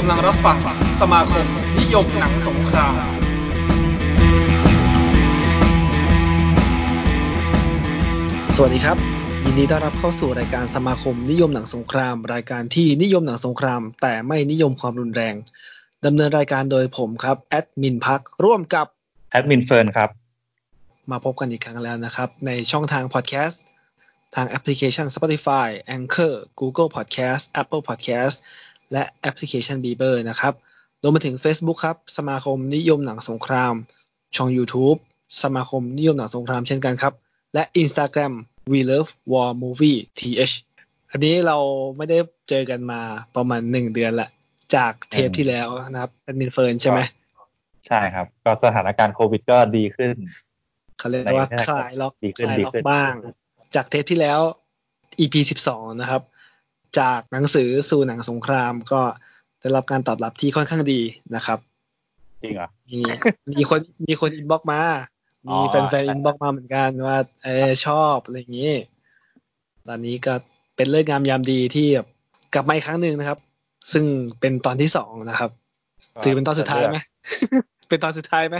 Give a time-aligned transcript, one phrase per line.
[0.00, 0.58] กำลังรับฟัง
[1.00, 1.46] สมาคม
[1.80, 2.94] นิยมหนังสงคราม
[8.56, 8.96] สวัสดีครับ
[9.44, 15.34] ยินดีต้อนรับเข้าสู่รายการสมาคมนิยมหนังสงคราม รายการที่นิยมหนังสงคราม แต่ไม่นิยมความรุนแรง
[16.06, 18.86] ดำเนินรายการโดยผมครับแอดมินพักร่วมกับ
[19.30, 20.10] แอดมินเฟิร์นครับ
[21.10, 23.62] มาพบกันอีกครั้งแล้วนะครับ ในช่องทางพอดแคสต์
[24.34, 28.36] ทาง application Spotify Anchor Google Podcast Apple Podcast
[28.92, 30.54] และแอปพลิเคชัน b ีเบอร์นะครับ
[31.02, 33.74] รวมไปถึง Facebook ครับ สมาคมนิยมหนังสงคราม
[34.36, 34.98] ช่อง YouTube
[35.42, 37.14] สมาคมนิยมหนังสงครามเช่นกันครับ
[37.54, 38.32] และ Instagram
[38.72, 40.54] We Love War Movie TH
[41.10, 41.58] อันนี้เรา
[41.96, 42.18] ไม่ได้
[42.48, 43.00] เจอกันมา
[43.36, 44.28] ประมาณหนึ่งเดือนละ
[44.74, 47.00] จากเทปที่แล้วนะครับแอดมินเฟิร์นใช่ไหม
[47.88, 50.14] ใช่ครับ ก็สถานการณ์โควิดก็ดีขึ้น
[50.98, 53.12] เขาเรียกว่าคลายล็อกดีขึ้นคลายดีล็อกขึ้นบ้าง
[53.74, 54.40] จากเทปที่แล้ว
[55.20, 56.22] EP สิบสองนะครับ
[57.00, 59.00] จากหนังสือสู่หนังสงครามก็
[59.60, 61.00] ได้รับการตอบรับที่ค่อนข้างดี
[61.36, 61.58] นะครับ
[62.42, 63.00] จริงเหรอมี
[63.52, 64.80] มีคนมีคน inbox มา
[65.46, 68.72] อ๋อมีแฟนๆ inbox มาเหมือนกันว่าเออชอบอะไรอย่างนี้
[69.88, 70.34] ตอนนี้ก็
[70.76, 72.08] เป็นเลิกษ์งามยามดีที่แบบ
[72.54, 73.38] กลับมาอีกครั้งหนึ่งนะครับ
[73.92, 74.04] ซึ่ง
[74.40, 75.50] เป็นตอนที่สองนะครับ
[76.24, 76.96] ถือเป็นตอนสุดท้ายไหม
[77.88, 78.56] เป็นตอนสุดท้ายไหม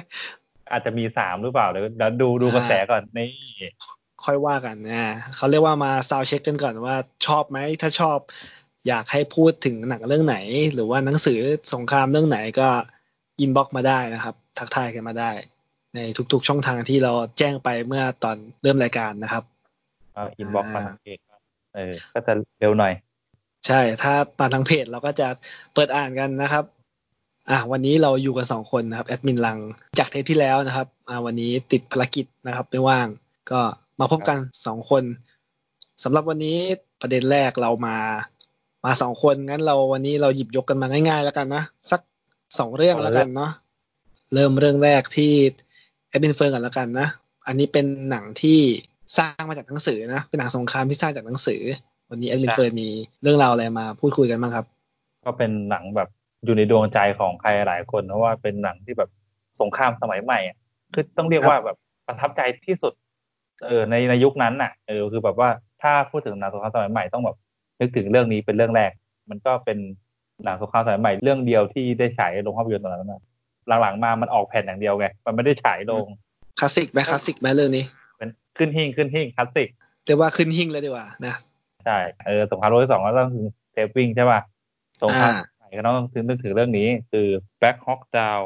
[0.70, 3.30] อาจจะมีสามหรือเปล่าเดี๋ยวเดี๋ยวดูดูกระแสก่อนนี่
[4.24, 6.94] ค่อยว่ากันนะเขาเรียกว่ามา sound check กันก่อนว่า
[7.26, 8.18] ชอบไหมถ้าชอบ
[8.88, 10.36] อยากให้พูดถึงหนังเรื่องไหน
[10.74, 11.38] หรือว่าหนังสือ
[11.74, 12.68] สงครามเรื่องไหนก็
[13.40, 15.30] inbox มาได้นะครับ ทักทายกันมาได้
[15.94, 15.98] ใน
[16.32, 19.44] ทุกๆช่องทางที่เราแจ้งไปเมื่อตอนเริ่มรายการนะครับ
[20.38, 21.18] inbox มาอ่าทางเพจ
[21.74, 22.92] เออก็จะเร็วหน่อย
[23.66, 25.28] ใช่ถ้ามาทางเพจเราก็จะ
[25.74, 26.64] เปิดอ่านกันนะครับ
[27.50, 29.58] อะวันนี้เราอยู่กันสองคนนะครับแอดมินลัง
[29.98, 33.06] จากเทปที่แล้วนะครับอ่าวันนี้ติดภารกิจนะครับไม่ว่าง
[33.50, 33.60] ก็
[34.00, 35.02] มาพบกันสองคน
[36.04, 36.58] สำหรับวันนี้
[37.00, 37.96] ประเด็นแรกเรามา
[38.84, 42.00] มาสองคนงั้นเราวันนี้เราหยิบยกกันมาง่าย ๆ แล้วกันนะสัก
[42.58, 43.50] สองเรื่องแล้วกันเนาะ
[44.34, 45.32] เริ่มเรื่องแรกที่
[46.08, 47.08] แอดมินเฟิร์นกันแล้วกันนะ
[47.46, 48.58] อันนี้เป็นหนังที่
[49.18, 51.62] สร้างมาจากหนังสือนะเป็นหนังสงครามที่สร้างจากหนังสือ
[52.10, 52.88] วันนี้แอดมินครับเฟิร์นมี
[53.22, 54.66] เรื่องราวอะไรมาพูดคุยกันบ้างครับ
[55.24, 56.08] ก็เป็นหนังแบบ
[56.44, 59.10] อยู่ในดวงใจของใครหลายคนเพราะว่าเป็นหนังที่แบบ
[59.60, 60.56] สงครามสมัยใหม่อะ
[60.94, 61.76] คือต้องเรียกครับว่าแบบ
[62.06, 62.92] ประทับใจที่สุด
[63.66, 65.48] เออในในยุคนั้นน่ะเออคือแบบว่า
[65.82, 67.36] ถ้าพูดถึงหนังสงครามสมัยใหม่ต้องแบบ
[67.80, 68.90] นึกถึงเรื่องนี้เป็นเรื่องแรก
[69.30, 69.78] มันก็เป็น
[70.44, 73.22] หนังสงครามสมัยใหม่เรื่องเดียวที่ได้ฉายลงภาพยนตร์ตอนนั้นนะ
[73.82, 76.06] หลังๆมามันออกแผ่นอย่างเดียวไงมันไม่ได้ฉายลง
[76.60, 77.84] คลาสสิกไหมคลาสสิกไหมเรื่องนี้
[78.16, 78.28] เป็น
[78.58, 79.68] ขึ้นหิ้งขึ้นหิ้งคลาสสิก
[80.06, 81.34] เรียกว่าขึ้นหิ้งเลยดีกว่านะ
[81.84, 84.40] ใช่เออสงครามโลกที่สองก็ต้องถึง Saving ใช่ป่ะ
[85.02, 87.26] สงครามอ่าใหม่ก็ต้องถึงนึกถึงเรื่องนี้ คือ
[87.60, 88.42] Black Hawk Down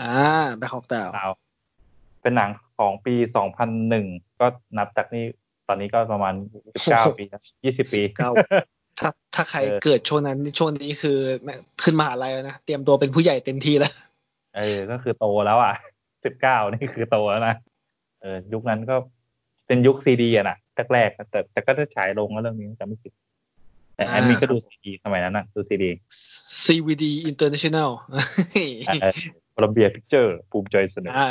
[0.00, 0.12] อ่า
[0.56, 1.32] Black Hawk Down Down
[2.22, 3.14] เป็นหนังของปี
[3.78, 5.24] 2001 ก็นับจากนี้
[5.68, 6.34] ตอนนี้ก็ประมาณ
[6.74, 7.24] 19ปี
[7.64, 8.30] 20ปีเก้า
[9.00, 13.92] ถ้าถ้าใครเออเกิดช่วงนั้นช่วงนี้คือแม่งขึ้นมหาลัยแล้วนะเตรียมตัวเป็นผู้ใหญ่เต็มที่แล้ว
[14.56, 15.74] เออ ก็คือโตแล้วอะ
[16.24, 17.54] 19นี่คือโตแล้วนะ
[18.20, 18.96] เออยุคนั้นก็
[19.66, 20.56] เป็นยุคซีดีอะนะ
[20.92, 23.12] แรกๆแต่แต่ก็ได้ฉายลงแล้วเรื่องนี้จำไม่ผิด
[23.96, 25.90] แต่อ่าแอดมินก็ดูซีดีสมัยนั้นนะดูซีดี
[26.64, 27.90] CVD International
[29.52, 31.28] Columbia Pictures ภูมิใจเสนออ่า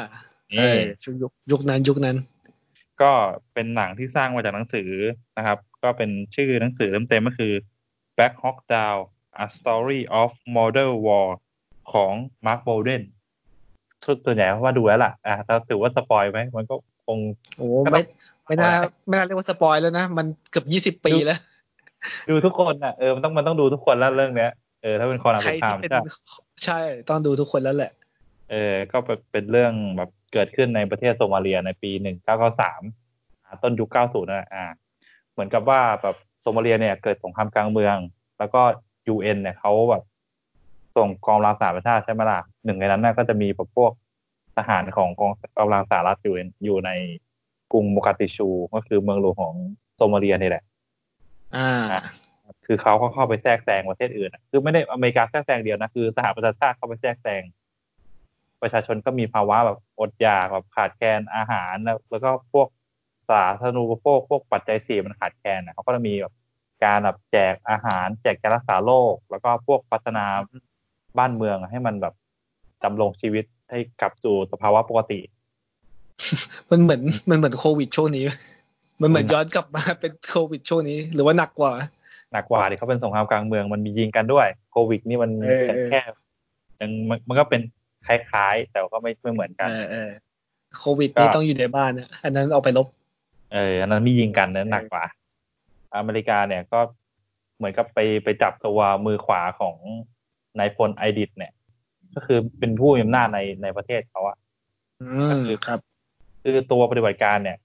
[0.52, 2.18] เอนี่อช่วงยุคยุคนั้นยุคนั้น
[3.02, 3.12] ก็
[3.54, 4.90] เป็นหนังที่สร้างมาจากหนังสือ
[5.38, 7.54] นะครับ ก็เป็นชื่อหนังสือเต็มๆก็คือ
[8.16, 9.00] Black Hawk Down
[9.44, 11.28] A Story of Modern War
[11.94, 12.14] ของ
[12.46, 13.04] Mark Bowden
[14.26, 17.20] ส่วนใหญ่ว่าดูแล้วล่ะ อะถ้าถือว่าสปอยไหม มันก็คง
[17.58, 18.02] โอ้ก็ต้องไม่
[18.48, 21.40] ไม่น่าเอาไว้ไม่น่าเรียกว่าสปอยแล้วนะ มันเกือบยี่สิบปีแล้ว
[22.30, 26.12] ดูทุกคนอะ เออ มันต้องมันต้องดูทุกคนแล้วเรื่องเนี้ย เออ ถ้าเป็นคอนังใคสรงครามที่เป็นใช่
[26.66, 26.80] ใช่
[27.10, 27.92] ต้องดูทุกคนแล้วแหละ
[28.52, 31.92] เออ ก็เป็นเป็นเรื่องแบบ เกิดขึ้นในประเทศโซมาเลียในปี
[32.78, 34.66] 1993 ต้นยุค 90นั่นแหละอ่า
[35.34, 37.98] เหมือนกับว่าแบบโซมาเลียเนี่ยเกิดสงครามกลางเมือง
[38.40, 38.62] แล้วก็
[39.14, 40.04] UN เนี่ยเขาแบบ
[40.96, 43.92] ส่งกองกำลังสหประชาติใช่ไหมล่ะหนึ่งในนั้นน่ะก็จะมีแบบพวก
[44.58, 46.36] ทหารของกองกำลังสหรัฐอยู่
[46.66, 46.92] อยู่ใน
[47.72, 49.54] กรุงโมกาติชู ก็คือเมืองหลวงของ
[49.96, 50.64] โซมาเลียนี่แหละ
[51.56, 52.04] อ่าอะ
[52.66, 57.42] คือเขาก็เข้าไปแทรกแซงประเทศอื่นอะคือไม่ได้อเมริกาแทรกแซงเดียวนะ คือสหประชาชาติเข้าไปแทรกแซง
[58.64, 62.68] ประชาชนก็มีภาวะแบบอดอยากแบบขาดแคลนอาหารแล้วแล้วก็พวก
[63.30, 66.34] สาธารณูปโภคพวกปัจจัยสี่มันขาดแคลนอะเขาก็จะมีแบบ
[66.84, 70.26] การแบบแจกอาหาร แจกยารักษาโรคแล้วก็พวกพัฒนา
[71.18, 72.14] บ้านเมืองให้มันแบบ
[72.84, 75.20] ดำรงชีวิตให้กลับสู่สภาวะปกติ
[76.70, 78.26] มันเหมือนมันเหมือนโควิดช่วงนี้
[79.02, 81.74] มันเหมือนอืมย้อนกลับมาเป็นโควิดช่วงนี้ หรือว่าหนักกว่า
[82.34, 86.02] หนักกว่าที่เขาเป็นสงครามกลางเมืองมันมียิงกันด้วย โควิดนี่มันเออแค่
[86.82, 87.62] ยังมันมันก็เป็น
[88.08, 90.10] คล้ายๆ แต่ก็ไม่ไม่เหมือนกันเออเออ
[90.78, 92.88] โควิดนี่ก็ต้องอยู่ในบ้านนะอันนั้นเอาไปลบ
[93.54, 95.06] เอออันนั้นมียิงกันนั้นหนักกว่า
[95.96, 96.80] อเมริกาเนี่ยก็
[97.58, 99.76] เหมือนกับไปไปจับตัวมือขวาของ
[100.60, 101.52] นายพลไอดิดเนี่ย
[102.16, 104.38] ก็คือเป็นผู้มีอำนาจในในประเทศเขาอะ
[105.02, 105.80] อืก็มคือครับ
[106.42, 107.58] คือตัวปฏิบัติการเนี่ย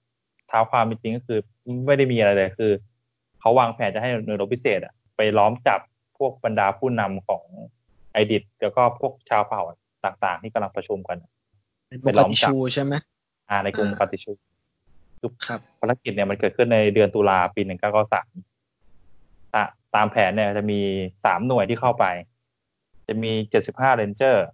[0.47, 1.39] เท้าความเป็นจริงก็คือ
[1.85, 2.71] ไม่ได้มีอะไรเลยคือ
[3.39, 5.79] เขาวางแผนจะให้หน่วยรบพิเศษอะไปล้อมจับ
[6.17, 7.43] พวกบรรดาผู้นำของ
[8.11, 9.61] Aidid แล้วก็พวกชาวเผ่า
[10.05, 11.17] ต่างๆ ที่กำลังประชุมกัน
[12.01, 12.93] โมกาดิชูใช่ไหม
[13.49, 14.31] อ่าในกรุงอ่าโมกาดิชู
[15.47, 18.29] ครับภารกิจเนี่ยมันเกิดขึ้นในเดือนตุลาปีหนึ่งเก้าเก้าสาม
[19.95, 20.79] ตามแผนเนี่ยจะมี
[21.25, 22.05] สามหน่วยที่เข้าไป
[23.07, 24.45] จะมีเจ็ดสิบห้า Ranger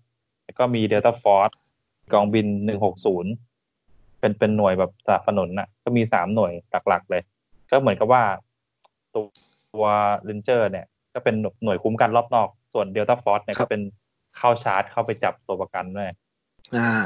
[0.44, 1.50] แล้วก็มี Delta Force
[2.14, 3.32] กองบินหนึ่งหกศูนย์
[4.20, 6.52] เป็นเป็นหน่วยแบบสนับสนุนน่ะ ก็มีสามหน่วย
[6.88, 7.22] หลักๆเลย
[7.72, 8.24] ก็เหมือนกับว่า
[9.14, 9.26] ตัว
[9.74, 9.86] ตัว
[10.26, 13.82] Ranger เนี่ย ก็เป็นหน่วยคุ้มกันรอบนอก ส่วน Delta Force เนี่ยก็เป็น
[14.38, 16.10] เข้าชาร์จเข้าไปจับตัวประกันด้วย
[16.78, 17.04] อ่า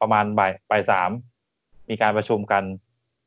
[0.00, 1.10] ประมาณบ่ายบ่ายสาม
[1.90, 2.62] มีการประชุมกัน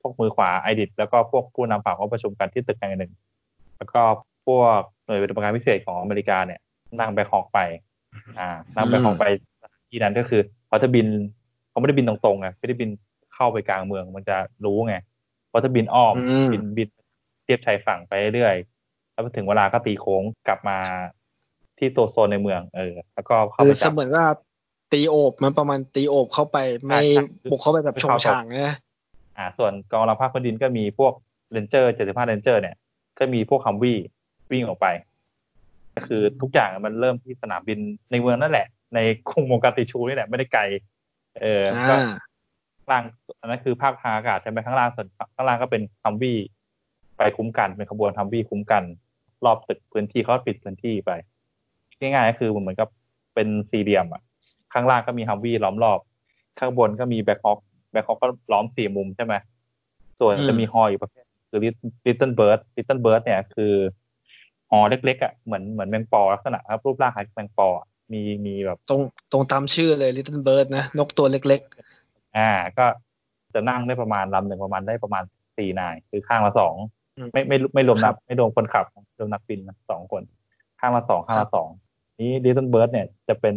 [0.02, 3.12] พวกมือขวา Aidid แล้วก็พวกผู้นำฝั่งเขาประชุมกันที่ตึกแห่งหนึ่ง
[3.78, 4.02] แล้วก็
[4.46, 6.60] พวกหน่วยปฏิบัติการพิเศษของอเมริกาเนี่ย
[7.00, 7.60] นั่ง Black Hawk ไป
[8.40, 9.26] อ่า นั่ง Black Hawk ไป
[9.90, 11.08] ที่นั้นก็คือเขาจะบิน
[11.70, 12.90] เขาไม่ได้บินตรงๆไงไม่ได้บิน
[13.34, 14.96] เข้าไปกลางเมืองมันจะรู้ไง
[15.50, 16.90] เขาจะบินอ้อมอืมบินบิน
[17.44, 20.78] เทียบชายฝั่งไปเรื่อยๆแล้วพอถึงเวลาก็ตีโค้งกลับมา
[21.78, 24.26] ที่ตัวโซนในเมือง เออ แล้วก็เข้าไปจับ คือเสมือนว่า
[24.92, 28.76] ตีโอบมันประมาณตีโอบเข้าไปไม่ใช่ใช่บุกเข้าไปแบบชงฉางนะ
[29.38, 31.14] อ่า ส่วนกองกำลังภาคพื้นดินก็มีพวก
[31.52, 32.76] Ranger 75 Ranger เนี่ย
[33.18, 33.98] ก็มีพวก Humvee
[34.52, 34.88] วิ่งออกไป
[35.96, 37.80] ก็คือทุกอย่างมันเริ่มที่สนามบิน
[38.12, 39.00] ในเมืองนั่นแหละ ใน
[39.30, 40.62] กรุงโมกาดิชูนี่แหละไม่ได้ไกล
[41.42, 42.14] เออก็อ่า
[42.78, 43.04] ข้างล่าง
[43.40, 46.38] อันนั้นคือภาคทางอากาศใช่ไหมข้างล่างส่วนข้างล่างก็เป็น Humvee
[47.18, 48.84] ไปคุ้มกันเป็นขบวน Humvee คุ้มกัน
[49.46, 51.12] รอบตึกพื้นที่เขาปิดพื้นที่ไป
[52.00, 52.90] ง่ายๆก็คือเหมือนกับ
[53.36, 54.22] เป็นสี่เหลี่ยมอะ
[54.74, 56.00] ข้างล่างก็มี Humvee ล้อมรอบ
[56.60, 57.60] ข้างบนก็มี Black Hawk
[57.92, 59.34] Black Hawk ก็ล้อมสี่มุมใช่ไหม
[60.20, 61.60] ส่วนอืมจะมีฮออีกประเภทคือ
[62.06, 63.74] Little Bird Little Bird เนี่ยคือ
[64.72, 69.02] ฮอเล็กๆอะเหมือนเหมือนแมงปอลักษณะครับรูปร่างคล้ายแมงปออะมีมีแบบตรง
[69.32, 71.62] ตรงตามชื่อเลย Little Bird นะนกตัวเล็ก
[72.38, 72.86] อ่า ก็
[73.54, 75.24] จะนั่งได้ประมาณลำหนึ่งประมาณได้ประมาณ
[75.58, 76.76] สี่นาย คือข้างละสอง
[77.18, 78.86] อืมไม่ไม่ไม่รวมนับครับ ไม่รวมคนขับ
[79.20, 80.24] รวมนักบินนะสองคน
[80.80, 81.70] ข้างละสองครับ ข้างครัละสอง
[82.20, 83.56] นี้ดิส n นเบิร์ดเนี่ยจะเป็น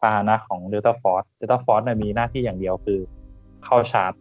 [0.00, 3.00] พาหนะของ Delta Force Delta Force เนี่ยมีหน้าที่อย่างเดียวคือ
[3.64, 4.12] เข้าชาร์จ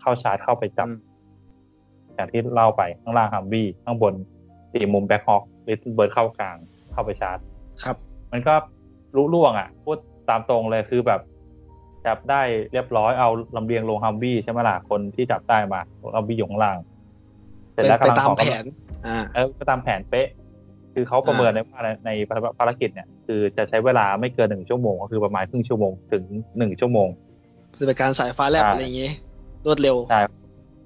[0.00, 1.08] เข้าชาร์จเข้าไปจับอืม
[2.14, 4.14] อย่างที่เล่าไปข้างล่างฮัมวี่ข้างบน
[4.72, 6.56] สี่มุมแบ็คฮอคดิส n นเบิร์ดเข้ากลาง
[6.92, 7.96] เข้าไปชาร์จๆครับ
[8.32, 8.54] มันก็
[9.16, 9.98] รู้ล่วงอะ พูด
[10.28, 11.20] ตามตรงเลยคือแบบ
[12.06, 12.42] จับได้
[12.72, 15.80] เรียบร้อยเอาลำเลียงลงฮัมบี้ใช่ไหมล่ะคนที่จับได้มา
[16.16, 16.78] ฮัมบี้อยู่ข้างล่าง
[17.72, 18.66] เสร็จเป็นแล้วไปกำลังตามขอแผกำลังน
[19.06, 20.28] อ่าเออก็ตามแผนเป๊ะ
[20.94, 22.10] คือเขาประเมินได้ว่าใน
[22.58, 26.24] ภารกิจเนี่ย คือจะใช้เวลาไม่เกินหนึ่งชั่วโมง ก็คือประมาณครึ่งชั่วโมงถึง
[26.58, 27.08] หนึ่งชั่วโมง
[27.76, 29.10] คือเป็นการสายฟ้าแลบใช่อะไรอย่างงี้
[29.66, 30.20] รวดเร็วใช่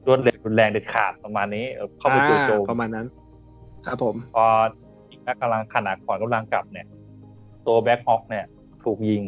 [0.06, 3.06] รวดเร็วรุนแรงเด็ดขาดประมาณนี้เออเข้าไปจู่โจมอ่าประมาณนั้น
[3.86, 4.44] ครับผม พอ
[5.10, 6.86] ยิงนักกำลังขนาดก่อนกำลังกลับเนี่ย
[7.66, 8.44] ตัว Black Hawk เนี่ย
[8.84, 9.22] ถูกยิง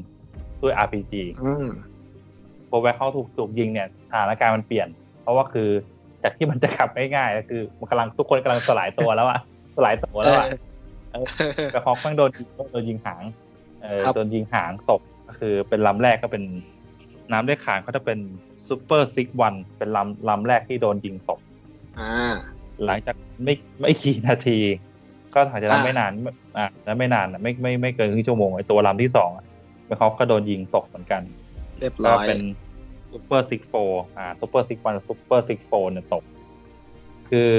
[0.63, 1.13] ด้วย RPG
[1.43, 1.67] อืม
[2.71, 4.89] พอ Black Hawk ถูกถูกยิงเนี่ยสถานการณ์มันเปลี่ยน
[5.23, 5.69] เพราะว่าคือ
[6.23, 9.41] จากที่มันจะขับง่ายๆก็คือมันกำลังทุกคนกำลังสลายตัวแล้วอะ
[9.77, 10.47] สลายตัวแล้วอะ
[11.13, 11.27] เออ
[11.73, 13.23] Black Hawk แม่งโดนยิงโดนยิงหาง
[13.83, 16.45] เออครับโดนยิงหางตกก็คือเป็นลำแรกก็เป็น
[17.33, 18.19] นามเรียกขานเขาจะเป็น
[18.69, 21.41] Super Six One เป็นลำลำแรกที่โดนยิงตก
[21.99, 22.35] อ่า
[22.85, 24.59] หลังจากไม่ไม่กี่นาที
[25.35, 29.45] ก็หลังจากนั้นอ่าไม่นานไม่อ่าแล้วไม่นานอะไม่ไม่ไม่เกินครึ่งชั่วโมงไอตัวลำที่สองอะ
[29.87, 31.23] Black Hawk ก็โดนยิงตกเหมือนกัน
[31.79, 32.41] เรียบก็ร้อยก็เป็น
[33.13, 33.73] Super Six Four
[34.17, 36.25] อ่า Super Six One Super Six Four เนี่ยตก
[37.29, 37.51] คือ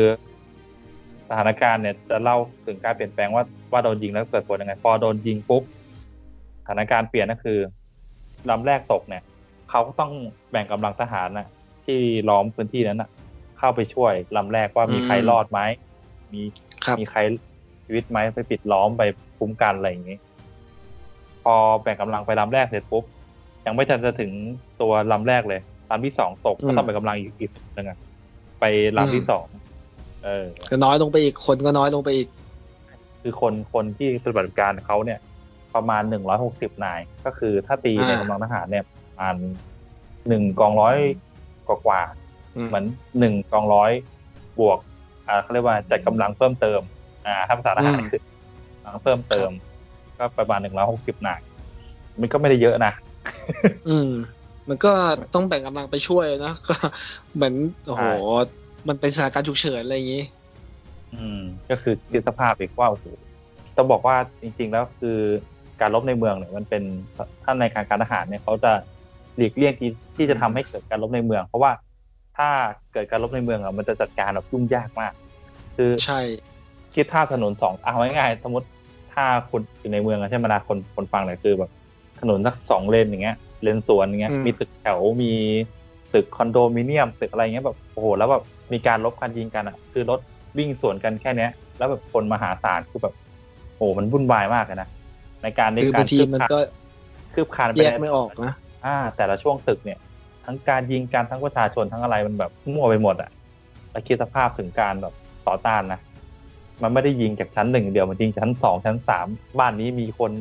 [1.29, 5.63] สถานการณ์เนี่ยจะเล่าถึงการเปลี่ยนแปลงว่าว่าโดนยิงแล้วเกิดผลยังไง พอโดนยิงปุ๊บ
[6.63, 7.59] สถานการณ์เปลี่ยนก็คือ
[8.49, 9.23] ลำแรกตกเนี่ย
[9.69, 10.11] เขาก็ต้อง
[10.51, 11.47] แบ่งกำลังทหารนะ
[11.85, 13.09] ที่ล้อมพื้นที่นั้นนะ
[13.57, 15.59] เข้าไปช่วยลำแรกว่ามีใครรอดไหม
[16.33, 16.41] มี
[16.85, 17.19] ครับมีใคร
[17.85, 19.03] ชีวิตไหมไปปิดล้อมไป
[19.37, 20.17] คุ้มกันอะไรอย่างนี้
[21.43, 23.03] พอแบ่งกำลังไปลำแรกเสร็จปุ๊บ
[23.65, 24.31] ยังไม่ทันจะถึง
[24.81, 27.97] ตัวลำแรกเลยลำที่สองตกอืมก็ต้องแบ่งกำลังอีกอีกส่วนหนึ่งอะ
[28.59, 28.65] ไป
[28.97, 29.47] ลำที่สอง
[30.23, 32.27] เออก็น้อยลงไปอีกคนก็น้อยลงไปอีก
[33.21, 35.19] คือคนคนที่ปฏิบัติการเขาเนี่ย
[35.75, 39.35] ประมาณหนึ่งร้อยหกสิบนาย ก็คือถ้าตีในอ่ากำลังทหารเนี่ยประมาณ
[40.27, 40.97] หนึ่งกองร้อย
[41.67, 42.85] กว่ากว่าๆอืมเหมือน
[43.19, 43.91] หนึ่งกองร้อย
[44.59, 44.79] บวก
[45.27, 46.81] อ่าเขาเรียกว่าจัดกำลังเพิ่มเติม
[47.25, 48.21] อ่าถ้าภาษาทหารอืมคือ
[48.83, 49.49] กำลังเพิ่มเติม
[50.17, 51.39] ก็ประมาณหนึ่งร้อยหกสิบนาย
[52.19, 52.91] มันก็ไม่ได้เยอะนะ
[53.87, 54.09] อืม
[54.69, 54.91] มันก็
[55.33, 56.75] ต้องแบ่งกำลังไปช่วยนะก็
[57.35, 57.53] เหมือน
[57.85, 58.09] โอ้โหใช่
[58.87, 60.23] มันเป็นสถานการณ์ฉุกเฉินอะไรอย่างงี้
[61.13, 63.05] อืม ก็คือคิดสภาพอีกว่าโอ้โห
[63.77, 65.17] ต้องบอกว่าจริง ๆ แล้วคือ
[65.81, 66.83] การรบในเมืองเนี่ยมันเป็น
[67.43, 68.71] ท่านในการการทหารเนี่ยเขาจะ
[69.37, 71.71] หลีกเลี่ยงที่ที่จะทำให้เกิดการรบในเมือง เพราะว่า
[72.37, 72.49] ถ้า
[72.93, 75.13] เกิดการรบในเมืองอะมันจะจัดการแบบยุ่งยากมาก
[75.77, 76.19] คือใช่
[76.93, 78.67] คิดท่าถนนสองเอาง่ายๆสมมติ
[79.13, 81.71] ทถ้าคุณอยู่ในเมืองอะใช่ไหมล่ะคนคนฟังเนี่ยคือแบบ
[82.21, 85.31] ถนนสักสองเลนอย่างเงี้ย เลนสวนอย่างเงี้ยอืมมีตึกแถวมี
[86.13, 90.19] ตึกคอนโดมิเนียมตึกอะไรเงี้ยแบบโอ้โหแล้วแบบ มีการลบกันยิงกันอะ คือรถ
[90.57, 93.13] วิ่งสวนกันแค่เนี้ย แล้วแบบคนมหาศาลคือแบบ
[93.77, 94.89] โอ้โหมันวุ่นวายมากเลยนะ
[95.43, 96.57] ในการในคือบางทีคืบมันคลานก็
[97.33, 98.53] คืบคลานไปแยกในไม่ออกนะ
[98.85, 99.99] อ่า แต่ละช่วงตึกเนี่ย
[100.45, 103.29] ทั้งการยิงกันทั้งประชาชนทั้งอะไรมันแบบมั่วไปหมดอะ
[103.91, 105.13] แล้วคิดสภาพถึงการแบบ
[105.47, 105.99] ต่อต้านนะ
[106.81, 109.27] มันไม่ได้ยิงจากชั้นหนึ่งเดียวมันยิงชั้นสองชั้นสาม
[109.59, 110.31] บ้านนี้มีคน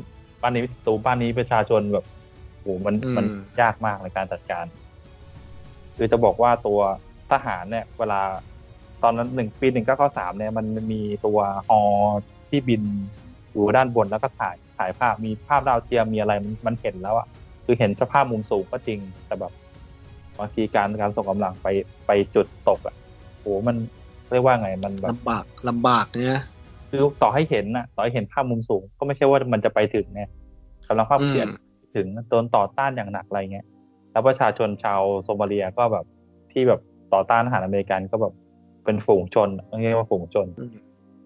[0.42, 2.04] บ้านนี้มีศัตรูบ้านนี้ประชาชนแบบ
[2.60, 3.24] โอ้โหมันอืมมัน
[3.60, 4.64] ยากมากในการจัดการ
[5.96, 6.80] คือจะบอกว่าตัว
[7.32, 8.20] ทหารเนี่ย เวลา
[9.02, 11.80] ตอนนั้นหนึ่งปีหนึ่งเก้าเก้าสามเนี่ยมันมีตัวฮอ
[12.48, 12.82] ที่บิน
[13.52, 17.26] อยู่ด้านบนแล้วก็ถ่ายถ่ายภาพมีภาพดาวเทียมมีอะไรมันมันเห็นแล้วอะ
[17.64, 19.52] คือเห็นสภาพมุมสูงก็จริง แต่แบบ
[20.38, 21.66] บางทีการการส่งกำลังไป
[22.06, 22.94] ไปจุดตกอะ
[23.40, 23.76] โหมัน
[24.30, 26.40] เรียกว่าไงมันแบบลำบากลำบากเนี่ย
[26.90, 30.22] คือต่อให้เห็นน่ะต่อให้เห็นภาพมุมสูง ก็ไม่ใช่ว่ามันจะไปถึงไง
[30.88, 31.48] กำลังภาพอืมเขียน
[31.96, 33.66] ถึงโดนต่อต้านอย่างหนักอะไรเงี้ย
[34.12, 36.04] แล้วประชาชนชาวโซมาเลียก็แบบ
[36.52, 36.80] ที่แบบ
[37.12, 38.32] ต่อต้านทหารอเมริกันก็แบบ
[38.84, 39.48] เป็นฝูงชน
[39.82, 40.74] เรียกว่าฝูงชนอืม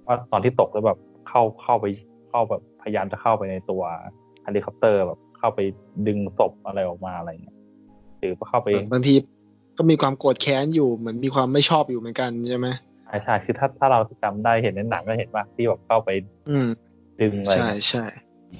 [0.06, 1.86] ว่าตอนที่ตกแล้วแบบเข้าเข้าไป
[2.30, 3.82] เข้าแบบพยายามจะเข้าไปในตัว
[4.42, 5.60] เฮลิคอปเตอร์แบบเข้าไป
[6.06, 7.56] ดึงศพอะไรออกมาอะไรเงี้ย
[8.18, 9.14] หรือว่าเข้าไปบางที
[9.76, 12.68] ก็มีความโกรธแค้นอยู่เหมือนมีความไม่ชอบอยู่เหมือนกันใช่ไหม
[13.04, 16.10] ใช่ใช่คือถ้าถ้าเราจำได้เห็นในหนังก็เห็นว่าที่แบบเข้าไป
[16.48, 16.66] อืม
[17.20, 18.04] ดึงอะไรใช่เงี้ยใช่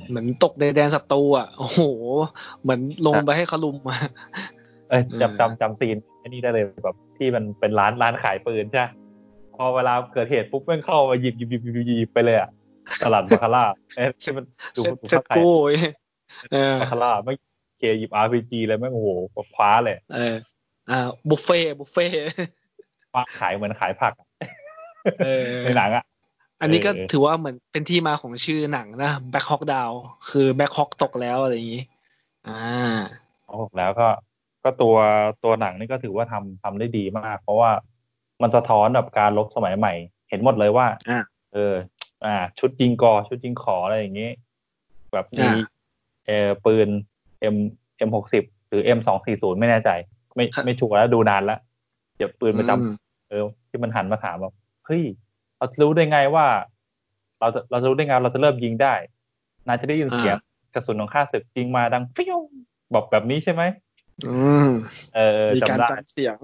[0.08, 1.80] เหมือนตกในแดนศัตรูอะโอ้โห
[2.62, 3.96] เหมือนลงไปให้เขาลุมมา
[4.88, 8.92] เอ้ยอืมจำจำจำซีนไอ้นี่ได้เลยแบบ ที่มันเป็นร้านร้านขายปืนใช่ปะ
[9.56, 12.50] พอเวลาเกิดเหตุปุ๊บแม่งเข้ามาหยิบหยิบหยิบหยิบหยิบไปเลยอะ
[13.04, 13.64] ตลาดบาคาร่า
[13.96, 14.44] เอ้ยที่มัน
[14.76, 15.54] ดูเซ็ตดูเซ็ตภาพไทยกู้
[16.52, 17.34] เออบาคาร่าไม่
[17.78, 19.08] เกยหยิบอาร์พีจีเลยแม่งโอ้โห
[19.54, 20.36] คว้าเลยเออ
[20.90, 20.98] อ่า
[21.28, 22.16] บุฟเฟ่ต์บุฟเฟ่ต์
[23.12, 24.26] คว้าขายเหมือนขายผักอะ
[25.24, 26.04] เออในหนังอะ
[26.60, 29.90] อันนี้ก็เออถือว่าเหมือนเป็นที่มาของชื่อหนังนะแบ็คฮอกดาว
[30.30, 31.84] คือแบ็คฮอกตกแล้วอะไรอย่างนี้
[32.48, 32.58] อ่า
[33.44, 34.08] เอาบอกแล้วก็
[34.64, 34.96] ก็ตัว
[35.44, 37.70] ตัวหนังนี่ก็ถือว่าทำทำได้ดีมาก เพราะว่า
[38.42, 39.92] มันสะท้อนแบบการลบสมัยใหม่
[40.28, 41.74] เห็นหมดเลยว่าอ่าเออ
[42.24, 44.30] อ่า ชุดยิงกอ ชุดยิงขออะไรอย่างนี้
[45.12, 45.54] แบบมีอ่า
[46.26, 46.88] เออปืน
[47.54, 47.56] M
[48.08, 49.90] M หกสิบหรือ M สองสี่ศูนย์ไม่แน่ใจ
[50.34, 51.58] ไม่ครับไม่ชัวร์แล้วดูนานแล้ว
[52.16, 54.54] เดี๋ยวปืนประจอืมำเออ ที่มันหันมาถามแบบ
[54.86, 55.02] เฮ้ย
[55.58, 56.46] เราจะรู้ได้ไงว่า
[57.40, 58.94] เราจะเราจะรู้ได้ไงเราจะเริ่มยิงได้
[59.66, 60.36] นายจะได้ยินเสียง
[60.74, 62.38] กระสุนของข้าศึกยิงมาดังฟิว
[62.94, 63.89] บอกแบบนี้ใช่ไหมอืม
[64.26, 64.30] เอ
[64.68, 64.70] อ
[65.14, 66.36] เออมีการจำได้จำเสียง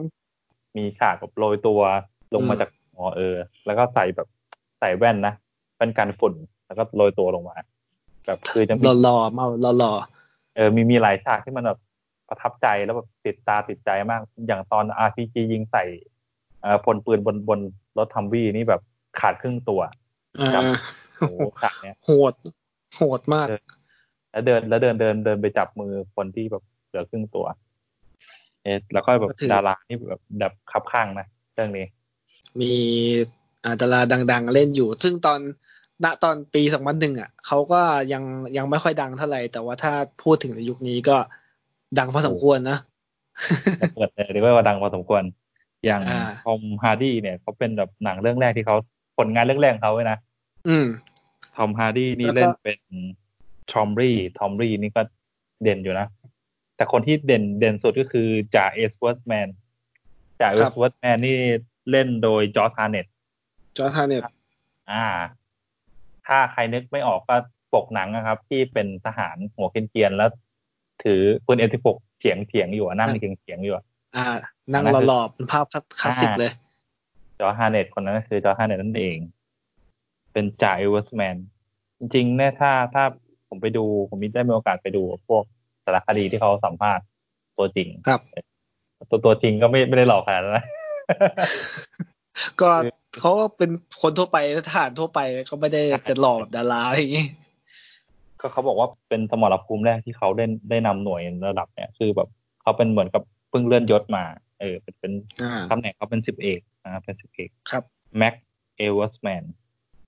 [0.76, 1.80] มีฉากแบบโรยตัว
[2.34, 4.28] ลงมาอืมจากหอเออ แล้วก็ใส่แบบ
[4.80, 5.34] ใส่แว่นนะ
[5.76, 6.34] แว่นกันฝุ่น
[6.66, 7.56] แล้วก็โรยตัวลงมา
[8.26, 9.92] แบบคือจะมีหล่อๆเมาหล่อ
[10.54, 11.80] เออมีมีหลายฉากที่มันแบบ
[12.28, 15.84] ประทับใจแล้วแบบติดตาติดใจมาก อย่างตอน RPG ยิงใส่
[16.60, 17.60] เอ่อพลปืนบนบน
[17.98, 18.82] รถทัมวี่นี่แบบ
[19.20, 20.62] ขาดครึ่งตัวๆอ่าครับ
[21.18, 22.32] โอ้โหฉากเนี้ยโหด
[22.96, 23.60] โหดมากเออ
[24.30, 27.46] แล้วเดินแล้วเดินเดินเดินไปจับมือคนที่แบบเหลือครึ่งตัว
[28.66, 31.86] เออแล้วก็แบบก็ถือดารานี่แบบแบบคับคั่งนะเรื่องนี้
[32.60, 32.72] มี
[33.64, 34.00] อ่าดารา
[34.32, 35.40] ดัง ๆ เล่นอยู่ ซึ่งตอน
[36.04, 37.80] ณตอนปีสองพันหนึ่งอะเขาก็
[38.12, 38.22] ยัง
[38.56, 39.92] ยังไม่ค่อยดังเท่าไหร่ แต่ว่าถ้า
[40.22, 41.16] พูดถึงในยุคนี้ก็
[41.98, 42.78] ดังพอสมควรนะ
[43.80, 45.22] จะเปิดเลยเรียกว่าดังพอสมควร
[45.84, 48.76] อย่างอ่า Tom Hardy เนี่ยเขาเป็นแบบหนังเรื่องแรกที่เขา
[49.18, 50.18] ผลงานเรื่องแรกของเขาเลยนะ
[50.68, 50.86] อืม
[51.56, 52.80] Tom Hardy นี่แล้วก็เล่นเป็น
[53.72, 55.02] Twombly Twombly นี่ก็
[55.62, 56.06] เด่นอยู่นะ
[56.76, 59.48] แต่คนที่เด่นเด่นสุดก็คือจ่า Eversmann
[60.40, 61.36] จ่า Eversmann นี่
[61.90, 63.06] เล่นโดย Josh Hartnett
[63.78, 64.22] Josh Hartnett
[64.90, 65.06] อ่า
[66.26, 67.36] ถ้าใครนึกไม่ออกก็
[67.74, 70.30] ปกหนังนะครับ ที่เป็นทหารหัวเกรียนๆแล้ว
[71.04, 73.84] ถือปืน M สิบหกเฉียงเฉียงอยู่อะนั่งเฉียงเฉียงอยู่อะ
[74.16, 74.24] อ่า
[74.72, 76.52] นั่งอันนั้นคือหล่อๆเป็นภาพคลาสสิกเลย
[77.38, 79.18] Josh Hartnett คนนั้นก็คือ Josh Hartnett นั่นเอง
[80.32, 81.36] เป็นจ่า Eversmann
[81.98, 83.04] จริงๆเนี่ยถ้าถ้า
[83.48, 85.44] ผมไปดู ผมมีได้มีโอกาสไปดูพวก
[85.86, 87.04] สารคดีที่เขาสัมภาษณ์
[87.58, 88.20] ตัวจริงครับ
[89.10, 90.64] ตัวตัวจริงก็ไม่ไม่ได้หล่อขนาดนั้นนะ
[92.60, 93.70] ก็คือเขาก็เป็น
[94.02, 94.38] คนทั่วไป
[94.68, 97.26] ทหารทั่วไปเขาไม่ได้จะหล่อแบบดาราอะไรอย่างงี้
[98.40, 102.28] ก็เขาบอกว่าเป็นสมรภูมิแรกที่เขาได้ได้นำหน่วยระดับเนี่ยคือแบบ
[102.62, 104.24] เขาเป็นเหมือนกับเพิ่งเลื่อนยศมา
[104.60, 105.12] เออ เป็นเป็น
[105.42, 107.82] อ่าตำแหน่งเขาเป็นสิบเอกนะครับเป็นสิบเอกครับ
[108.18, 108.34] แมตต์
[108.76, 109.44] เอเวอร์สแมนน์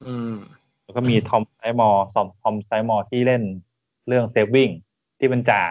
[0.06, 0.36] อืม
[0.82, 3.42] แล้วก็มีทอมไซมอร์ซอมทอมไซมอร์ที่เล่น
[4.08, 4.70] เรื่อง Saving
[5.18, 5.62] ที่เป็นจ่า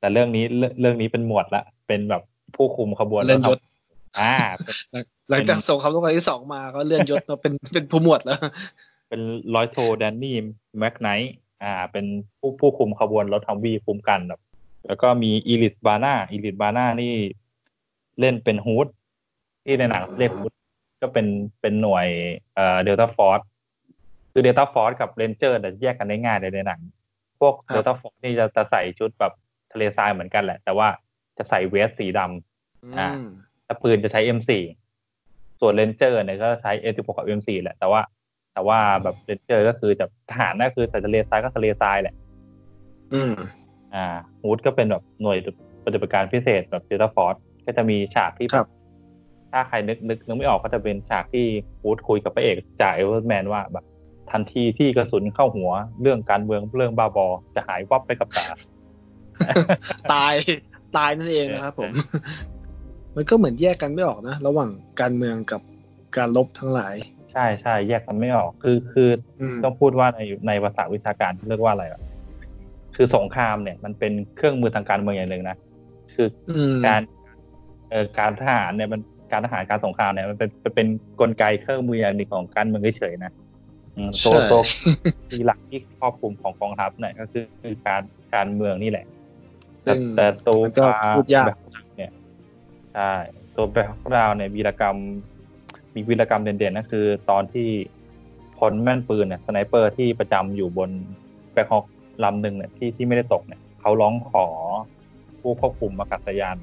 [0.00, 2.22] แต่เรื่องนี้เรื่องเรื่องนี้เป็นหมวดละ เป็นแบบ
[2.56, 3.58] ผู้คุมขบวนเลื่อนยศ
[4.20, 8.38] อ่าเป็นหลังจากสงครามโลกครั้งที่สองมาก็เลื่อนยศมาเป็นเป็นผู้หมวดแล้ว
[9.08, 9.20] เป็น
[9.54, 10.36] ร้อยโทแดนนี่
[10.78, 12.06] แม็กไนท์อ่า เป็น
[12.38, 14.40] ผู้ผู้คุมขบวนรถทัมวี่คุมกันแบบ
[14.86, 17.14] แล้วก็มีเอริคบาน่าเอริคบาน่านี่
[18.20, 18.86] เล่นเป็นฮูด
[19.64, 20.52] ที่ในหนังเรียกฮูด
[21.02, 21.26] ก็เป็น
[21.60, 22.06] เป็นหน่วย
[22.54, 23.40] เอ่อ Delta Force
[24.32, 26.80] คือ Delta Force กับ Ranger เนี่ยแยกกันได้ง่ายเลยในหนัง
[27.42, 29.32] พวกครับ Delta Force นี่จะจะใส่ชุดแบบ
[29.72, 30.88] ทะเลทรายเหมือนกันแหละ แต่ว่า
[31.38, 33.28] จะใส่เวสสีดำอ่าอืม
[33.66, 34.50] ถ้าปืนจะใช้ M4
[35.60, 38.00] ส่วน Ranger เนี่ยก็ใช้ M16 กับ M4 แหละ แต่ว่า
[38.54, 42.14] แต่ว่าแบบ Ranger ก็คือจะทหารน่ะคือใส่ทะเลทรายก็ทะเลทรายแหละ
[43.14, 43.34] อืม
[43.94, 44.04] อ่า
[44.42, 45.38] ฮูดก็เป็นแบบหน่วย
[45.84, 48.68] ปฏิบัติการพิเศษแบบ Delta Force ก็จะมีฉากที่ครับ
[49.52, 51.46] ถ้าใครนึกนึกนึกไม่ออกก็จะเป็นฉากที่
[51.82, 53.84] ฮูดคุยกับพระเอกจ่าเอเวอร์สแมนน์ว่าแบบ
[54.30, 58.46] ทันทีที่กระสุนเข้าหัว เรื่องการเมืองเรื่องบ้าบอ จะหายวับไปกับตา
[60.12, 60.34] ตาย
[60.96, 61.92] ตายนั่นเองนะครับผม
[63.16, 65.60] มันก็เหมือนแยกกันไม่ออกนะ ระหว่างการเมืองกับ
[66.16, 66.94] การลบทั้งหลาย
[67.32, 69.08] ใช่ใช่แยกกันไม่ออก คือคือ
[69.40, 72.00] อืมต้องพูดว่าในในภาษาวิชาการเรียกว่าอะไรอะ
[72.96, 75.56] คือสงครามเนี่ย มันเป็นเครื่องมือทางการเมืองอย่างหนึ่งนะ
[76.14, 77.02] คืออืมการ
[77.90, 79.00] เอ่อการทหารเนี่ยมัน
[79.32, 80.86] การทหารการสงครามเนี่ยมันเป็นเป็นเป็น
[81.20, 83.51] กลไกเครื่องมืออย่างหนึ่งของการเมืองเฉยๆนะอืม
[84.24, 84.62] ตัวใช่ตัว
[85.30, 88.02] ที่หลักที่ครอบคลุมของกองทัพเนี่ยก็คือคือการ
[88.34, 89.06] การเมืองนี่แหละ
[89.82, 91.58] แต่ซึ่งแต่ตัวมันก็พูดยากแบบ
[91.96, 92.12] เนี่ย
[92.94, 93.12] ใช่
[93.56, 94.96] ตัว Black Hawk Down เนี่ยวีรกรรม
[95.94, 97.68] มีวีรกรรมเด่นๆนั่นคือ ตอนที่
[98.58, 100.90] พลแม่นปืนเนี่ย sniper ที่ประจำอยู่บน
[101.52, 101.84] Black Hawk
[102.24, 104.46] ลำหนึ่งเนี่ยที่ที่ไม่ได้ตกเนี่ยเขาร้องขอ
[105.40, 106.56] ผู้ควบคุมอากาศยาน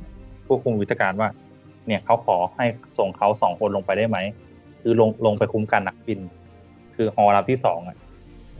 [0.45, 1.29] ผู้คุมวิทยุการว่า
[1.87, 2.65] เนี่ยเขาขอให้
[2.97, 4.17] ส่งเขาสองคนลงไปได้ไหม
[4.81, 6.19] คือลงลงไปคุ้มกันนักบิน
[7.01, 7.97] คือฮอลำที่สองอะ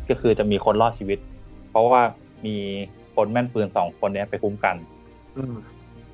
[0.10, 1.20] ก็คือจะมีคนรอดชีวิต
[1.70, 2.02] เพราะว่า
[2.46, 2.56] มี
[3.16, 4.76] คนแม่นปืนสองคนเนี้ยไปคุ้มกัน
[5.38, 5.56] อืม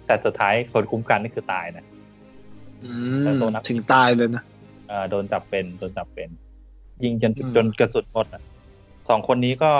[0.06, 1.86] แต่สุดท้ายคนคุ้มกันนี่คือตายนะ
[2.84, 4.44] อืแต่มตัวนักถึงตายเลยนะ
[4.88, 6.30] เอ่อโดนจับเป็นโดนจับเป็น
[7.04, 8.42] ยิงจนอืมจนกระสุนหมดอะ
[9.10, 9.74] สองคนนี้ก็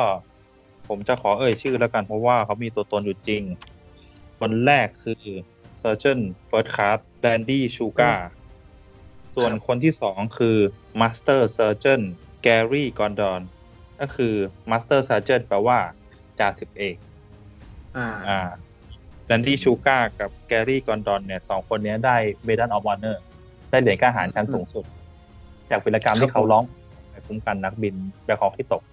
[0.88, 3.44] ผมจะขอเอ่ยชื่อแล้วกันเพราะว่าเขามีตัวตนอยู่จริง
[4.40, 5.24] คนแรกคือ
[5.82, 8.18] Surgeon First Class Randy Sugar
[9.36, 10.58] ส่วนคนที่สองคือ
[11.02, 12.35] Master Sergeant Gary
[13.00, 13.42] Gordon
[14.00, 14.34] ก็คือ
[14.72, 15.78] Master Surgeon แปลว่า
[16.40, 16.96] จ่าสิบเอก
[17.98, 18.40] อ่าอ่า
[19.28, 23.24] แ a นดี้ชูการ์กับแกรี่กอนดอนเนี่ยสองคนเนี้ยได้ Medal of Honor
[23.70, 24.86] ได้เหรียญกล้าหาญชั้นสูงสุด
[25.70, 26.64] จากวีรกรรมที่เขาร้อง
[27.10, 28.84] ไปคุ้มกันนักบิน Black Hawk ที่ตก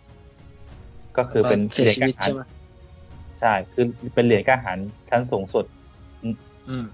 [1.16, 2.42] ก็คือเป็นเสียเหรียญชีกล้าวิตหารใช่ไหม
[3.40, 4.78] ใช่คือเป็นเหรียญกล้าหาญ
[5.10, 5.64] ชั้นสูงสุด
[6.68, 6.86] อืม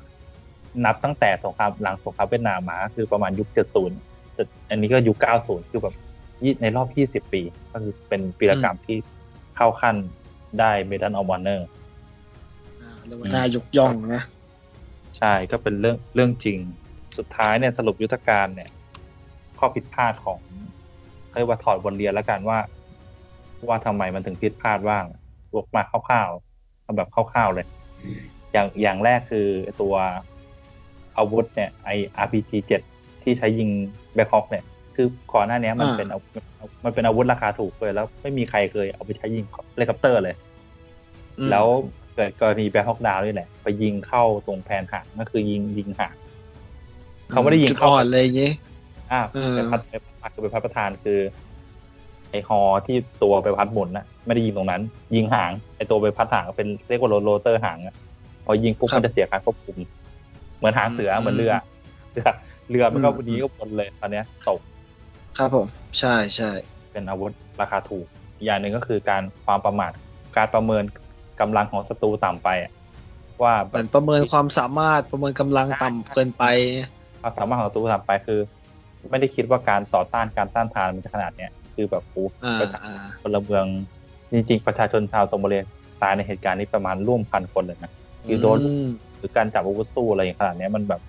[0.84, 3.48] นับตั้งแต่สงครามหลังสงครามเวียดนามมาก็คือประมาณยุค
[3.92, 6.07] 70แต่อันนี้ก็ยุค90คือแบบยี่
[6.62, 6.88] ในรอบ
[7.24, 8.96] 20 ปี ก็คือเป็นวีรกรรมที่
[9.56, 9.96] เข้าขั้น
[10.60, 11.66] ได้ Medal of Honor
[12.80, 14.22] อ่าเรียกว่าน่ายกย่องนะ
[15.18, 16.58] ใช่ก็เป็นเรื่องเรื่องจริง
[17.16, 18.70] สุดท้ายเนี่ยสรุปยุทธการเนี่ย
[19.58, 20.40] ข้อผิดพลาดของ
[21.28, 22.58] เขาเรียกว่าถอดบทเรียนแล้วกันว่า
[23.68, 25.04] ว่าทำไมมันถึงผิดพลาดบ้าง
[25.52, 27.66] บวกมาคร่าวๆเอาแบบคร่าวๆเลย
[28.52, 29.46] อย่างอย่างแรกคือ
[29.80, 29.94] ตัว
[31.18, 31.90] อาวุธเนี่ยไอ
[32.24, 32.50] RPG
[32.90, 33.70] 7ที่ใช้ยิง
[34.14, 34.64] Black Hawk เนี่ย
[35.00, 36.20] คือก่อนหน้านี้มันอ่าเป็นอา
[36.84, 40.34] มันเป็นอาวุธราคาถูกเลยแล้วไม่มีใครเคยเอาไปใช้ยิงเฮลิคอปเตอร์เลย
[41.38, 41.66] อืมแล้ว
[42.14, 46.14] เกิดกรณี Black Hawk Down นี่แหละไปยิงเข้าตรงแพนหางก็คือยิงยิงหาง
[47.30, 48.52] เขาไม่ได้ยิงจุดเขาอ่อนเลยอย่างงี้
[49.12, 51.20] อ่าเออไปพัดไปพัดคือไปพัดประธานคือ
[52.30, 54.82] ไอฮอที่ตัวไปพัดหมุนนะไม่ได้ยิงตรงนั้น
[55.14, 57.94] ยิงหางไอตัวไปพัดหางก็เป็นเรียกว่าโรโรเตอร์หางอะ
[58.44, 59.76] พอยิงปุ๊บมันจะเสียการควบคุม
[60.56, 61.52] เหมือนหางเสือเหมือนเรือ
[62.12, 62.28] เรือ
[62.70, 64.60] เรือมันก็วันนี้ก็บนเลยตอนเนี้ยตก
[65.36, 66.50] ครับผมใช่ใช่
[66.92, 69.92] เป็นอาวุธราคาถูกอีกอย่างหนึ่งก็คือการความประมาท
[70.36, 70.84] การประเมิน
[71.40, 72.72] กำลังของศัตรูต่ำไปอะ
[73.42, 76.42] ว่าเหมือนประเมินความสามารถประเมินกำลังต่ำเกินไป
[77.20, 78.40] ความสามารถของศัตรูต่ำไปคือ
[79.10, 82.90] ไม่ได้คิดว่าการต่อต้านการต้านทานมันจะขนาดเนี้ยคือแบบโอ้อ่าประชาอ่า
[83.22, 83.64] พลเมือง
[84.32, 85.62] จริงๆประชาชนชาวโซมาเลีย
[86.02, 87.90] ตายในเหตุการณ์นี้ประมาณร่วมพันคนเลยนะ
[88.26, 91.00] คือโดนมหรือการจับอาวุธสู้อะไรอย่างขนาดเนี้ยมันแบบ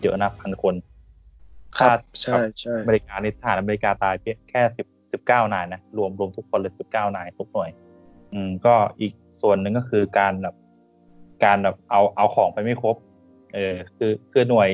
[0.00, 0.74] เยอะนะพันคน
[1.78, 7.70] ครับถ้าใช่ใช่อเมริกานี่ทหารอเมริกาตายเพียงแค่สิบสิบเก้านายนะรวมรวมทุกคนเลยสิบเก้านายทุกหน่วย
[8.32, 10.54] อืม ก็อีกส่วนหนึ่งก็คือการแบบ
[11.44, 12.96] การแบบเอาเอาของไปไม่ครบ
[13.54, 14.68] เออ คือคือหน่วย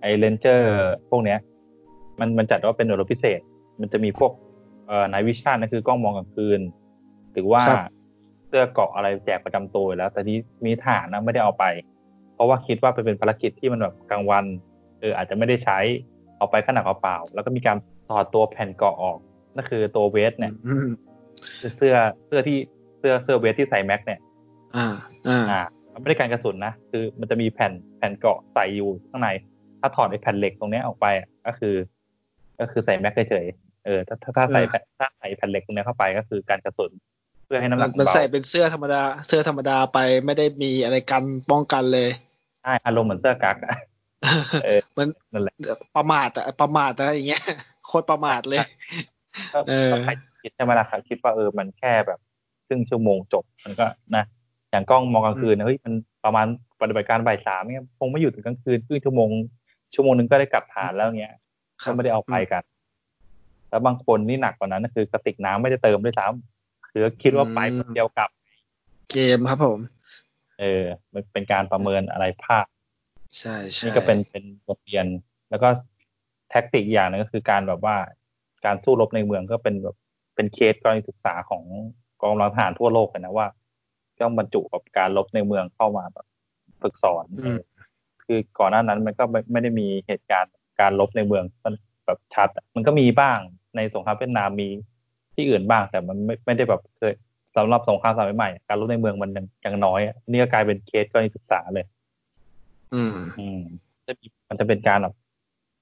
[0.00, 0.68] ไอ Ranger
[1.10, 1.38] พวกเนี้ย
[2.20, 3.40] มันมันจัดว่าเป็นหน่วยรบพิเศษ
[3.80, 4.32] มันจะมีพวก
[4.86, 6.60] เอ่อ night vision นั่นคือกล้องมองกลางคืน
[7.32, 7.80] หรือว่าครับ
[8.46, 11.64] เสื้อเกราะอะไรแจกประจำตัวอยู่แล้ว แต่ที่มีฐานนะไม่ได้เอาไป
[12.34, 14.44] เพราะว่าคิดว่าเป็นภารกิจที่มันแบบกลางวัน
[15.00, 15.78] เอออาจจะไม่ได้ใช้
[16.40, 17.76] เอาไปหนักเปล่าๆแล้วก็มีการ
[18.08, 19.18] ถอดตัวแผ่นเกราะออก
[19.56, 20.88] นั่นคือตัวเวสเนี่ยอืม
[21.60, 21.94] คือเสื้อ
[22.26, 22.58] เสื้อที่
[22.98, 24.20] เสื้อเสื้อ vest ที่ใส่ mag เนี่ย
[24.76, 24.86] อ่า
[25.28, 25.60] อ่าอ่า
[25.92, 29.28] มันไม่ได้การกระสุนนะคือมันจะมีแผ่นแผ่นเกราะใส่อยู่ข้างใน
[29.80, 31.74] ถ้าถอดไอ้แผ่นเหล็กตรงเนี้ยออกไปอะก็คือ
[32.60, 36.90] ก็คือใส่แม็กเฉยๆเออถ้าถ้าถ้าใส่แผ่นถ้าใส่แผ่นเหล็กตรงเนี้ยเข้าไปก็คือการกระสุน
[37.44, 42.08] เพื่อให้น้ำหนักมันเบาใส่เป็นเสื้อธรรมดาเสื้อธรรมดาไปไม่ได้มีอะไรกันป้องกันเลย
[42.62, 43.89] ใช่อารมณ์เหมือนเสื้อกั๊กอะเออ
[44.96, 45.54] มันนั่นแหละ
[45.96, 47.42] ประมาทอะประมาทอะอย่างเงี้ย
[47.86, 48.58] โคตรประมาทเลย
[49.52, 52.18] ก็เออก็ใครคิดใช่ไหมล่ะครับคิดว่าเออมันแค่แบบ
[52.66, 54.24] ครึ่งชั่วโมงจบมันก็นะ
[54.70, 56.46] อย่างกล้องมองกลางคืนนะเฮ้ยมันประมาณ
[56.80, 59.28] ปฏิบัติการบ่ายสามเนี่ยคงไม่อยู่ถึงกลางคืนครึ่งชั่วโมง
[59.94, 61.34] ชั่วโมงนึงก็ได้กลับฐานแล้วเงี้ย
[61.82, 62.62] ครัก็บไม่ได้เอาไปกัน
[63.70, 68.30] แล้วบางคนนี่หนักกว่านั้นก็คือกระติกน้ำไม่ได้เติมด้วยซ้ำคือคิดว่าไปคนเดียวกลับ
[69.10, 69.78] เกมครับผม
[70.60, 72.66] เออ มันเป็นการประเมินอะไรพลาด
[73.38, 75.06] ใช่ใช่นี่ก็เป็นเป็นบทเรียน
[75.50, 75.68] แล้วก็
[76.50, 77.96] แท็กติกอย่างหนึงก็คือการแบบว่า
[78.64, 79.96] การสู้รบในเมืองก็เป็นแบบ
[80.34, 81.62] เป็นเคสกรณีศึกษาของ
[82.20, 83.46] กองกำลังทหารทั่วโลกเลยนะว่า
[84.24, 86.26] ต้องบรรจุกับการรบในเมืองเข้ามาแบบ
[86.82, 87.60] ฝึกสอนอืม
[88.24, 91.74] คือก่อนหน้านั้นมันก็ไม่ไม่ได้มีเหตุการณ์การรบในเมืองมัน
[92.06, 93.38] แบบชัดอะมันก็มีบ้าง
[93.76, 94.68] ในสงครามเวียดนามมี
[95.34, 97.12] ที่อื่นบ้างแต่มันไม่ไม่ได้แบบเคย
[97.56, 101.86] สำหรับสงครามสมัยใหม่ การรบในเมืองมันยังยังน้อยอะนี่ก็กลายเป็นเคสกรณีศึกษาเลย
[102.94, 103.60] อืมอืม
[104.06, 105.14] จะมีมันจะเป็นการแบบ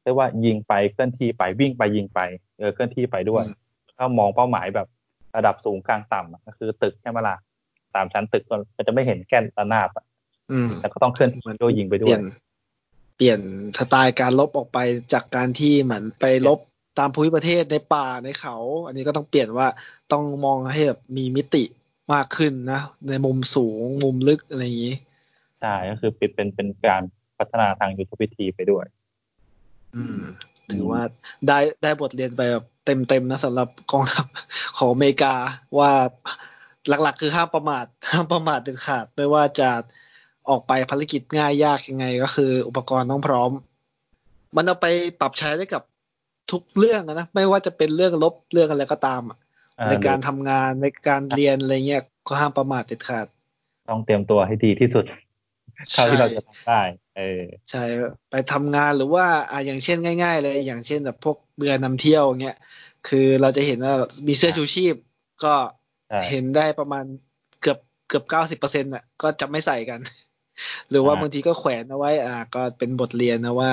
[0.03, 2.21] เรียกว่ายิงไปเคลื่อนที่ไปวิ่งไปยิงไป
[2.59, 3.55] เออเคลื่อนที่ไปด้วยอืม
[3.97, 4.89] ถ้ามองเป้าหมายแบบ
[5.37, 7.37] ระดับสูงกลางต่ำอะก็คือตึกใช่ไหมล่ะ
[7.95, 10.05] สามชั้นตึกมันจะไม่เห็นแก้นระนาบอะ
[10.53, 12.23] อืมแต่ก็ต้องเคลื่อนที่ด้วยยิงไปเปด้วลี่ยยน
[13.17, 13.41] เปลี่ยน
[13.79, 14.79] สไตล์การลบออกไป
[15.13, 16.59] จากการที่เหมือนไปลบ
[16.99, 19.67] ตามภูมิประเทศในป่าในเขา อันนี้ก็ต้องเปลี่ยนว่า
[20.13, 21.65] ต้องมองให้แบบมีมิติ
[22.13, 24.97] มากขึ้นนะ ในมุมสูงมุมลึกอะไรอย่างนี้
[25.61, 27.03] ใช่ก็คือเป็นเป็นเป็นการ
[27.39, 28.87] พัฒนาทางยุทธวิธีไปด้วย
[29.97, 30.21] อืม
[30.73, 31.03] ถือว่า
[31.49, 34.27] ได้ได้บทเรียนไปแบบเต็มเต็มๆนะสำหรับกองทัพ
[34.77, 35.35] ของอเมริกา
[35.79, 35.93] ว่า
[36.89, 39.71] หลักๆ คือห้ามประมาทห้ามประมาทเด็ดขาดไม่ว่าจะ
[40.49, 43.51] ออกไปภารกิจง่ายยากยังไง ก็คือ อุปกรณ์ต้องพร้อม
[44.57, 44.87] มันเอาไป
[45.21, 45.83] ปรับใช้ได้กับ
[46.51, 49.39] ทุกเรื่องอะนะไม่ว่าจะเป็นเรื่องลบเรื่องอะไรก็ตามอะ
[49.81, 53.27] อ่าในการทำงานในการเรียนอะไรเงี้ยก็ห้ามประมาทเด็ดขาด
[53.89, 55.05] ต้องเตรียมตัวให้ดีที่สุด
[55.93, 56.81] เท่าที่เราจะทำได้
[57.17, 57.85] เออใช่
[58.31, 62.59] ไปทำงานหรือว่าอ่าอย่างเช่นง่าย ๆ เลย อย่างเช่นแบบพวกเรือนำเที่ยวเงี้ย
[63.09, 63.95] คือเราจะเห็นว่า
[64.27, 64.95] มีเสื้อชูชีพ
[65.45, 65.55] ก็
[66.09, 67.05] ใช่เห็นได้ประมาณ
[67.61, 70.01] เกือบเกือบเก้าสิบเปอร์เซ็นต์อะก็จะไม่ใส่กัน
[70.91, 73.71] หรือว่าอ่าบางทีก็แขวนเอาไว้ อ่า ก็เป็นบทเรียนนะว่า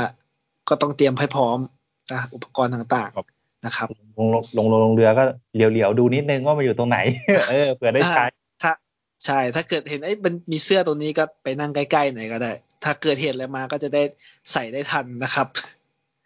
[0.69, 1.59] ก็ต้องเตรียมให้พร้อม
[2.11, 3.87] นะอุปกรณ์ต่างๆนะครับ
[4.17, 6.97] ลงลงลงลงเรือก็เหลียวๆดูนิดนึงว่ามันอยู่ตรงไหน
[7.49, 8.34] เออเผื่อได้ใช้ถ้า
[9.25, 12.51] ใช่ ถ้าเกิดเห็นไอ้ยมันมีเสื้อตัวนี้ก็ไปนั่งใกล้ๆหน่อยก็ได้
[12.83, 14.03] ถ้าเกิดเหตุอะไรมาก็จะได้
[14.51, 15.47] ใส่ได้ทันนะครับ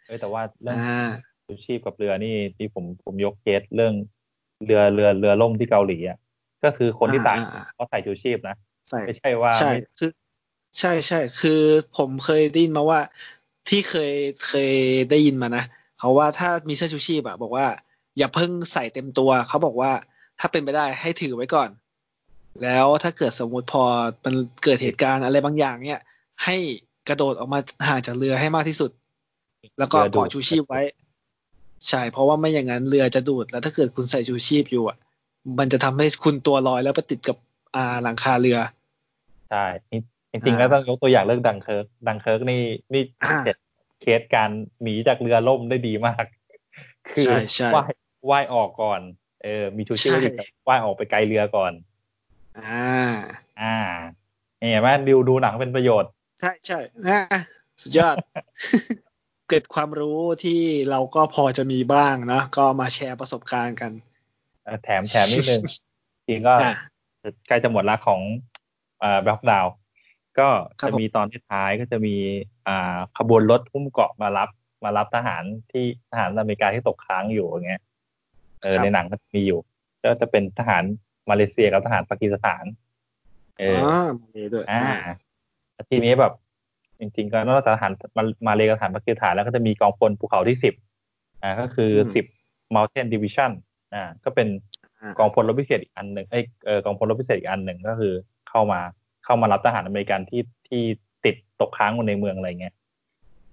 [0.06, 1.10] เออแต่ว่าเรื่องอ่า
[1.46, 3.94] ชูชีพกับเรือนี่ที่ผมผมยกเคสเรื่อง
[4.66, 6.18] เรือเรือเรือล่มที่เกาหลีอะ
[6.64, 8.56] ก็คือคนที่ตายอ่าอ่าเขาใส่ชูชีพนะ
[8.90, 10.12] ใส่ไม่ใช่ว่าใช่ไม่คือ
[10.80, 11.62] ใช่ใช่คือ
[11.98, 13.00] ผมเคยได้ยินมาว่า
[13.70, 14.14] ที่เคย
[14.48, 14.72] เคย
[15.10, 15.64] ได้ยินมานะ
[16.00, 17.66] เขาว่าถ้ามีเสื้อชูชีพอะบอกว่า
[18.18, 19.92] อย่าเพิ่งใส่เต็มตัว เขาบอกว่า
[20.40, 21.70] ถ้าเป็นไปได้ให้ถือไว้ก่อน
[22.64, 23.84] แล้วถ้าเกิดสมมุติพอ
[24.26, 26.02] มันเกิดเหตุการณ์อะไรบางอย่าง เนี่ย
[26.46, 26.56] ให้
[27.10, 28.92] กระโดดออกมาห่างจากเรือให้มากที่สุด
[29.80, 30.82] แล้วก็เรือดูดเกาะชูชีพไว้
[31.90, 34.98] ใช่เพราะว่าไม่อย่างนั้นเรือจะดูด แล้วถ้าเกิดคุณใส่ชูชีพอยู่อะ
[35.60, 37.38] มันจะทำให้คุณตัวลอยแล้วไปติดกับ
[37.76, 38.58] อ่าหลังคาเรือ
[39.50, 39.66] ใช่
[40.32, 42.62] จริงๆแล้วต้องยกตัวอย่างเรื่องดังเคิร์กดังเคิร์กนี่
[42.94, 43.58] นี่อ่าเจ็ด
[44.02, 44.50] เคสการ
[44.82, 46.26] หนีจากเรือล่มได้ดีมาก
[47.14, 47.92] คือใช่ใช่ว่าย
[48.30, 49.02] ว่ายออกก่อน
[49.44, 51.72] เออ มีชูชีพไว้ดีใช่ว่ายออกไปไกลเรือก่อน
[52.68, 52.90] อ่า
[53.62, 53.78] อ่า
[54.58, 57.22] เห็นไหมดิวดูหนังเป็นประโยชน์ ใช่ใช่นะ
[57.82, 58.16] สุดยอด
[59.50, 63.92] เกิดความรู้ที่เราก็พอจะมีบ้างนะก็มาแชร์ประสบการณ์กัน
[64.64, 65.62] เอ่อแถมแถมนิดนึง
[66.28, 66.74] จริงก็อะ
[67.48, 68.22] ใกล้จะหมดละของ
[69.04, 69.68] อ่าแบ็คดาว
[70.40, 70.48] ก็
[70.80, 72.16] ครับจะผมมีตอนที่ท้ายก็จะมี
[72.68, 74.50] อ่าขบวนรถหุ้มเกาะมารับ
[74.84, 77.82] มารับทหารที่ทหารอเมริกาที่ตกค้างอยู่อย่างเงี้ย
[78.62, 79.60] เออในหนังก็มีอยู่
[80.04, 80.84] ก็จะเป็นทหาร
[81.30, 82.66] มาเลเซียกับทหารปากีสถาน
[83.60, 84.84] เออ๋ออมาเลยด้วยอ่า
[85.74, 86.34] แล้วทีนี้แบบ
[87.00, 90.74] จริงๆก็นอกจากทหารมามาเลกับทหารปากีสถานแล้วก็จะมีกองพลภูเขาที่สิบ
[91.44, 92.26] อ่าก็คือสิบ
[92.76, 93.52] Mountain Division
[93.94, 94.48] อ่าก็เป็น
[95.20, 98.14] กองพลรบพิเศษอีกอันหนึ่งเอ้ยเออกองพลรบพิเศษอีกอันหนึ่งก็คือ
[98.50, 98.80] เข้ามา
[99.26, 100.82] เข้ามารับทหารอเมริกันที่ที่
[101.26, 102.74] ติดตกค้างอยู่ในเมืองอะไรเงี้ย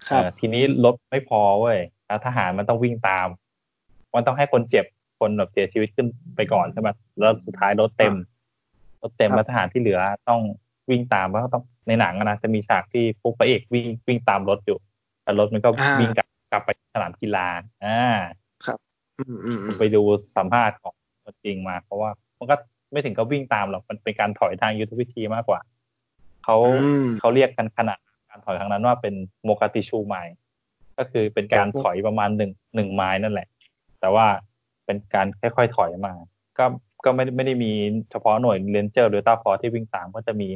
[0.09, 3.29] ครับเออทีนี้รถไม่พอเว้ยแล้วทหารมันต้องวิ่งตาม
[4.17, 4.87] มันต้องให้คนเจ็บ
[5.19, 6.89] คนแบบเสียชีวิตขึ้นไปก่อนใช่ไหม
[7.21, 8.15] แล้วสุดท้ายรถเต็ม
[9.03, 10.41] รถเต็มครับแล้วทหารที่เหลือต้อง
[10.91, 14.79] วิ่งตามแล้วก็ต้องในหนังอะนะจะมีฉากที่พวกพระเอกวิ่งวิ่งตามรถอยู่
[15.23, 17.47] แต่รถมันก็อ่าวิ่งกลับกลับไปสนามกีฬา
[17.85, 17.99] อ่า
[19.19, 20.03] อืมอืมอืมไปดู
[20.37, 22.57] สัมภาษณ์ของตัวจริงมา เพราะว่ามันก็
[22.93, 25.61] ไม่ถึงกับวิ่งตามหรอกมันเป็นการถอยทางยุทธวิธีมากกว่า
[26.45, 27.99] เขาอืมเขาเรียกกันขนาด
[28.31, 29.15] การถอยครั้งนั้นว่าเป็น
[29.45, 30.37] Mogadishu Mile
[30.99, 33.49] ก็คือเป็นการถอยประมาณหนึ่งหนึ่งไมล์นั่นแหละ
[34.01, 34.27] แต่ว่า
[34.87, 36.15] เป็นการค่อยๆถอยมา
[36.59, 36.65] ก็
[37.05, 37.73] ก็ไม่ได้ไม่ได้มี
[38.11, 40.49] เฉพาะหน่วย Ranger หรือ Delta Force ที่วิ่งตามก็จะมี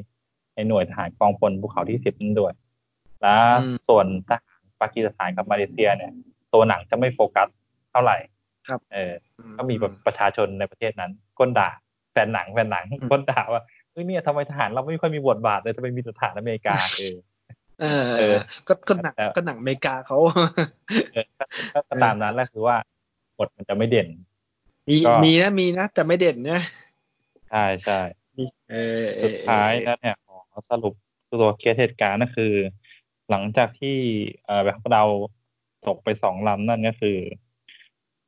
[0.54, 2.52] ในหน่วยทหารกองพลภูเขาที่สิบนั่นด้วย
[3.22, 6.12] แล้วอืมส่วนทหารปากีสถานกับมาเลเซียเนี่ย
[6.52, 7.48] ตัวหนังจะไม่โฟกัส
[7.90, 8.16] เท่าไหร่
[8.68, 9.12] ครับ เออ
[9.56, 11.70] ก็มีแบบประชาชนในประเทศนั้น ก้นด่า
[12.12, 13.62] แฟนหนังแฟนหนังก้นด่าว่า
[13.92, 17.16] เฮ้ยเนี่ยทำไมทหารเราไม่ค่อยมีบทบาทเลยทำไมมีแต่ทหารอเมริกาเออ
[17.80, 18.36] เออเออ
[18.68, 20.18] ก็ก็หนังแต่ก็หนังอเมริกาเขา
[21.12, 22.76] เออก็ก็ก็ตามนั้นแหละคือว่า
[23.40, 24.08] บทมันจะไม่เด่น
[24.88, 26.60] มีก็มีนะมีนะ แต่ไม่เด่นนะ
[27.50, 28.00] ใช่ใช่
[28.70, 30.94] เออเอสุอดท้ายแล้วเนี่ยขอสรุป
[31.32, 32.52] ตัวเคสเหตุการณ์ก็คือ
[33.30, 33.96] หลังจากที่
[34.44, 35.08] เอ่อแบ็คดาว
[35.86, 37.18] ตกไปสองลำนั่นก็คือ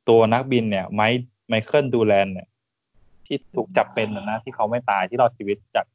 [0.09, 2.47] ตัวนักบินเนี่ยไมค์ไมเคิลดูแรนท์เนี่ย
[3.25, 5.85] ที่ถูกจับเป็นนะนะที่เขาไม่ตายที่รอดชีวิตจาก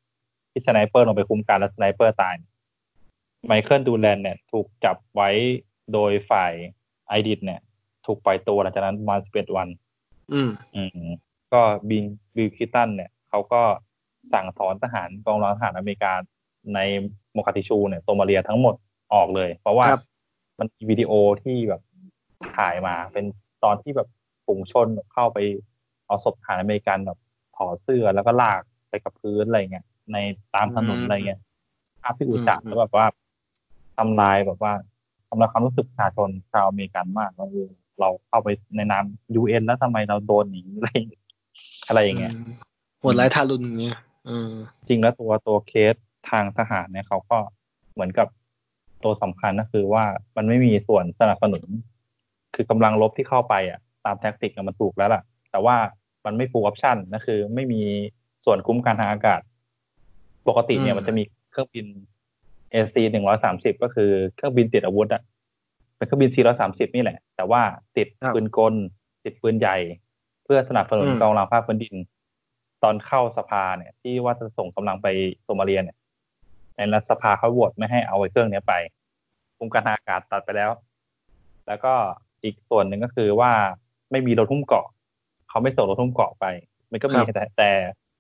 [0.51, 2.35] ที่ sniper ลงไปคุ้มกันแล้ว sniper ตาย
[3.47, 5.31] ไมเคิลดูแรนท์เนี่ย ถูกจับไว้
[5.93, 6.53] โดยฝ่าย
[7.09, 7.61] ไอดิดเนี่ย
[8.09, 9.68] ถูกปล่อยตัวหลังจากนั้นประมาณสิบเอ็ดวัน
[10.33, 11.09] อืม อืม
[11.53, 12.05] ก็บิล
[12.37, 13.62] บิลคลินตันเนี่ยเขาก็
[14.33, 16.12] สั่งถอนทหารกองร้อยทหารอเมริกา
[16.75, 16.81] ใน
[17.33, 18.75] โมกาดิชูเนี่ยโซมาเลียทั้งหมด
[19.14, 20.03] ออกเลย เพราะว่าครับ
[20.59, 21.83] มันมีวิดีโอที่แบบ
[22.57, 23.25] ถ่ายมาเป็น
[23.64, 24.09] ตอนที่แบบ
[24.47, 25.38] ฝูงชนเข้าไป
[26.07, 27.18] เอาศพทหารอเมริกันแบบ
[27.57, 30.16] ถอดเสื้อแล้วก็ลากไปกับพื้นอะไรเงี้ยใน
[30.55, 31.40] ตามถนนอืมอะไรเงี้ย
[32.03, 33.07] ภาพที่อุจาดอืมแล้วแบบว่า
[33.99, 34.73] ทำลายแบบว่า
[35.29, 37.68] ทำลายความรู้สึกประชาชนชาวอเมริกันมากว่าเออ
[38.01, 41.25] เราเข้าไปในนาม UN แล้วทำไมเราโดนอย่างนี้อะไรอย่างเงี้ย
[41.89, 42.51] อะไรอย่างเงี้ยมัน
[43.01, 44.51] โหดร้ายทารุณเนี่ยอืม
[44.89, 45.95] จริงแล้วตัวตัวเคส
[46.31, 47.39] ทางทหารเนี่ยเขาก็
[47.95, 48.29] เหมือนกับ
[49.05, 50.05] ตัวสำคัญก็คือว่า
[50.37, 51.65] มันไม่มีส่วนสนับสนุน
[52.55, 55.77] คือกำลังรบที่เข้าไปอะ ตาม tactic อะมันถูกแล้วล่ะ แต่ว่า
[56.25, 57.83] มันไม่ full option นะคือ ไม่มี
[58.45, 59.41] ส่วนคุ้มกันทางอากาศ
[60.49, 61.87] ปกติเนี่ยอืมมันจะมีเครื่องบิน
[62.73, 65.23] AC หนึ่งร้อยสามสิบก็คือเครื่องบินติดอาวุธอะ
[65.99, 67.63] เป็นเครื่องบิน430 นี่แหละ แต่ว่า
[67.97, 68.75] ติดครับปืนกล
[69.25, 69.77] ติดปืนใหญ่
[70.45, 71.95] เพื่อสนับสนุนอืมกองกำลังภาคพื้นดิน
[72.83, 75.07] ตอนเข้าสภาเนี่ย ที่ว่าจะส่งกำลังไป
[75.43, 75.97] โซมาเลียเนี่ย
[76.77, 78.75] ในรัฐสภาเขาโหวตไม่ให้เอาไอ้เครื่องเนี้ยไป
[79.59, 80.71] คุมการทางอากาศตัดไปแล้ว
[81.67, 81.95] แล้วก็
[82.45, 83.53] อีกส่วนหนึ่งก็คือว่า
[84.11, 84.87] ไม่มีรถหุ้มเกาะ
[85.49, 86.45] เขาไม่ส่งรถหุ้มเกาะไป
[86.91, 87.71] มันก็มีครับแต่แต่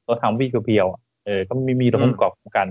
[0.08, 2.66] รถทางวิ่งเพียวๆอะเออ ก็ไม่มีรถหุ้มอืมเกาะคุ้มกัน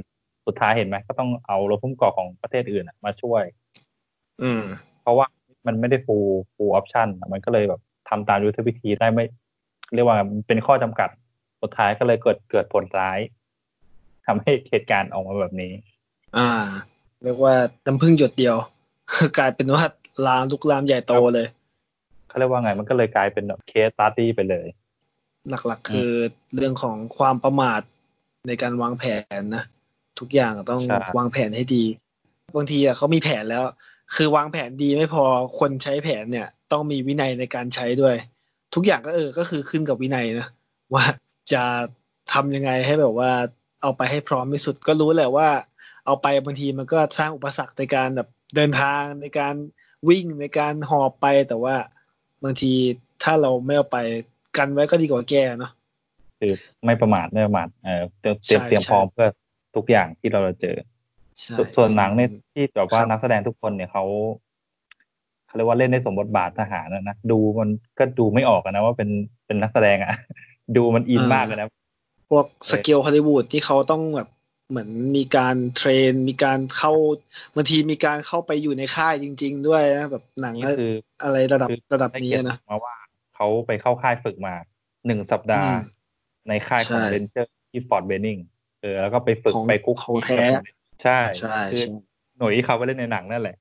[0.48, 3.44] สุดท้ายเห็นไหมก็ต้องเอารถหุ้มเกาะของประเทศอื่นอะมาช่วย
[4.42, 5.26] อืมเพ ราะว่า
[5.68, 9.26] มันไม่ได้ฟูลฟูลออปชันมันก็เลยแบบทำตามยุทธวิธีได้ไม่
[9.94, 11.10] เรียกว่ามันเป็นข้อจำกัด
[11.62, 13.20] สุดท้ายก็เลยเกิดเกิดผลร้าย
[14.26, 15.74] ทำให้เหตุการณ์ออกมาแบบนี้
[16.38, 16.50] อ่า
[17.24, 17.54] เรียกว่า
[17.86, 18.56] น้ำพึ่งหยดเดียว
[19.38, 19.84] กลายเป็นว่า
[20.26, 21.48] ลามลุกลามใหญ่โตเลย
[22.28, 24.68] เขาเรียกว่าไงมันก็เลยกลายเป็นแบบเคสตาร์ตี้ไปเลย
[25.50, 26.12] หลักๆคือ
[26.56, 27.82] เรื่องของความประมาท
[28.48, 29.04] ในการวางแผ
[29.40, 29.64] นนะ
[30.20, 31.84] ทุกอย่างต้องใช่วางแผนให้ดี
[32.56, 33.64] บางทีอะเขามีแผนแล้ว
[34.16, 35.24] คือวางแผนดีไม่พอ
[35.60, 38.16] คนใช้แผนเนี่ย ต้องมีวินัยในการใช้ด้วย
[38.76, 40.48] ทุกอย่างก็เออก็คือขึ้นกับวินัยนะ
[40.94, 41.06] ว่า
[41.54, 41.64] จะ
[42.34, 43.32] ทำยังไงให้แบบว่า
[43.82, 45.50] เอาไปให้พร้อมที่สุดก็รู้แหละว่า
[46.06, 49.56] เอาไปบางทีมันก็สร้างอุปสรรคในการแบบเดินทางในการ
[50.10, 51.76] วิ่งในการหอบไปแต่ว่า
[52.44, 52.74] บางที
[53.24, 53.98] ถ้าเราไม่เอาไป
[54.58, 55.72] กันไว้ก็ดีกว่าแก้เนาะ
[56.40, 56.54] คือ
[56.86, 59.30] ไม่ประมาทไม่ประมาทเออเตรียมเตรียมใช่เตรียมใช่พร้อมเพื่อ
[59.76, 60.97] ทุกอย่างที่เราจะเจอใช่
[61.58, 64.04] ส่วนส่วนหนังเนี่ยที่แบบว่าครับนักแสดงทุกคนเนี่ยเขา
[65.48, 67.70] เขาเรียกว่าเล่นได้สมบทบาททหารนะนะดูมัน
[68.00, 69.10] ก็ดูไม่ออกอะนะว่าเป็น
[69.46, 70.14] เป็นนักแสดงอะ
[70.78, 71.68] ดูมันอินมากเลยนะ
[72.30, 74.30] พวกสเกลฮอลลีวูดที่เขาต้องแบบ
[74.70, 76.94] เหมือนมีการเทรน มีการเข้า
[77.56, 82.96] บางทีมีการเข้าไปอยู่ในค่ายจริง ๆ ด้วยนะแบบหนังนี่คืออะไรระดับคือระดับได้นี้เกียรตินะมาว่า
[83.36, 84.56] เขาไปเข้าค่ายฝึกมา
[85.08, 85.80] หนึ่งสัปดาห์อืม
[86.48, 88.38] ในค่ายของใช่เรนเจอร์ที่ฟอร์ดเบนนิง
[88.82, 90.46] เออแล้วก็ไปฝึกของไปคุกของแท้
[91.04, 91.90] ใช่ใช่คือใช่
[92.38, 93.58] หน่วยที่เขาไปเล่นในหนังนั่นแหละ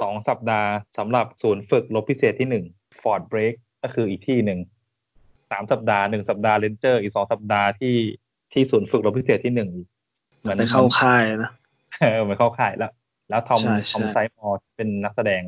[0.00, 2.64] สองสัปดาห์สำหรับศูนย์ฝึกรบพิเศษที่หนึ่ง
[3.02, 4.60] ฟอร์ดเบรกก็คืออีกที่หนึ่ง
[5.50, 7.96] สามสัปดาห์หนึ่งสัปดาห์เรนเจอร์อีกสองสัปดาห์ที่
[8.52, 9.70] ที่ศูนย์ฝึกรบพิเศษที่หนึ่ง
[10.40, 11.50] เหมือนไปเข้าค่ายนะ
[12.00, 12.92] เออเหมือนเข้าค่ายแล้ว
[13.30, 15.42] แล้วทอมใช่ใช่ทอมไซมอร์เป็นนักแสดง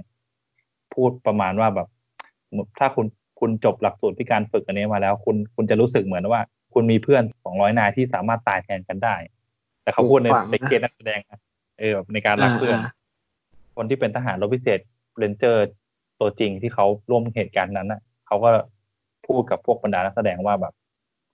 [0.95, 1.89] พูดประมาณว่าแบบ
[2.79, 3.07] ถ้าคุณ
[3.41, 6.41] คุณจบหลักสูตรที่การฝึกอันนี้มาแล้ว คุณคุณจะรู้สึกเหมือนว่า
[6.75, 9.15] คุณมีเพื่อนสองร้อยนายที่สามารถตายแทนกันได้
[9.83, 11.41] แต่เขาพูดในปลูกฝังนะในเกณฑ์นักแสดงนะ
[11.79, 12.93] เออแบบในการรักเพื่อนอ่า
[13.77, 14.81] คนที่เป็นทหารรบพิเศษ
[15.19, 15.71] เรนเจอร์
[16.21, 18.51] ตัวจริงที่เขาร่วมเหตุการณ์นั้นน่ะเขาก็
[19.27, 20.75] พูดกับพวกบรรดานักแสดงว่าแบบ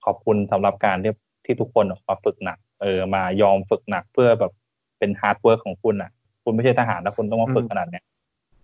[0.05, 1.13] ขอบคุณสำหรับการที่
[1.45, 4.51] ที่ทุกคนออกมาฝึกหนัก เออมายอมฝึกหนักเพื่อแบบ
[4.99, 6.11] เป็น hard work ของคุณอะ
[6.43, 8.03] คุณไม่ใช่ทหารแล้วคุณต้องมาฝึกขนาดเนี้ย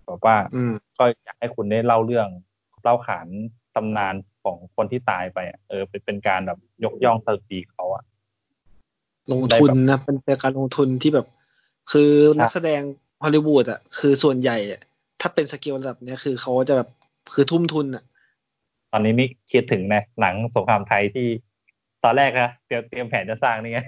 [0.05, 2.27] แบบว่าอืมก็อยากให้คุณได้เล่าเรื่อง
[2.83, 3.27] เล่าขาน
[3.75, 8.03] ตำนานของคนที่ตายไปอะเออเป็นเป็นการแบบยกย่องสดุดีเขาอะ
[9.31, 11.27] ลงทุนนะเป็นเป็นการลงทุนที่แบบ
[11.91, 12.81] คือนักแสดง
[13.23, 14.81] ฮอลลีวูดอะคือส่วนใหญ่อะ
[15.21, 16.89] ถ้าเป็นสเกลระดับเนี้ยคือเขาจะแบบ
[17.33, 18.03] คือทุ่มทุนอะ
[18.91, 21.27] ตอนนี้นี่คิดถึงนะหนังสงครามไทยที่
[22.03, 23.79] ตอนแรกนะเตรียมเตรียมแผนจะสร้างนี่ไง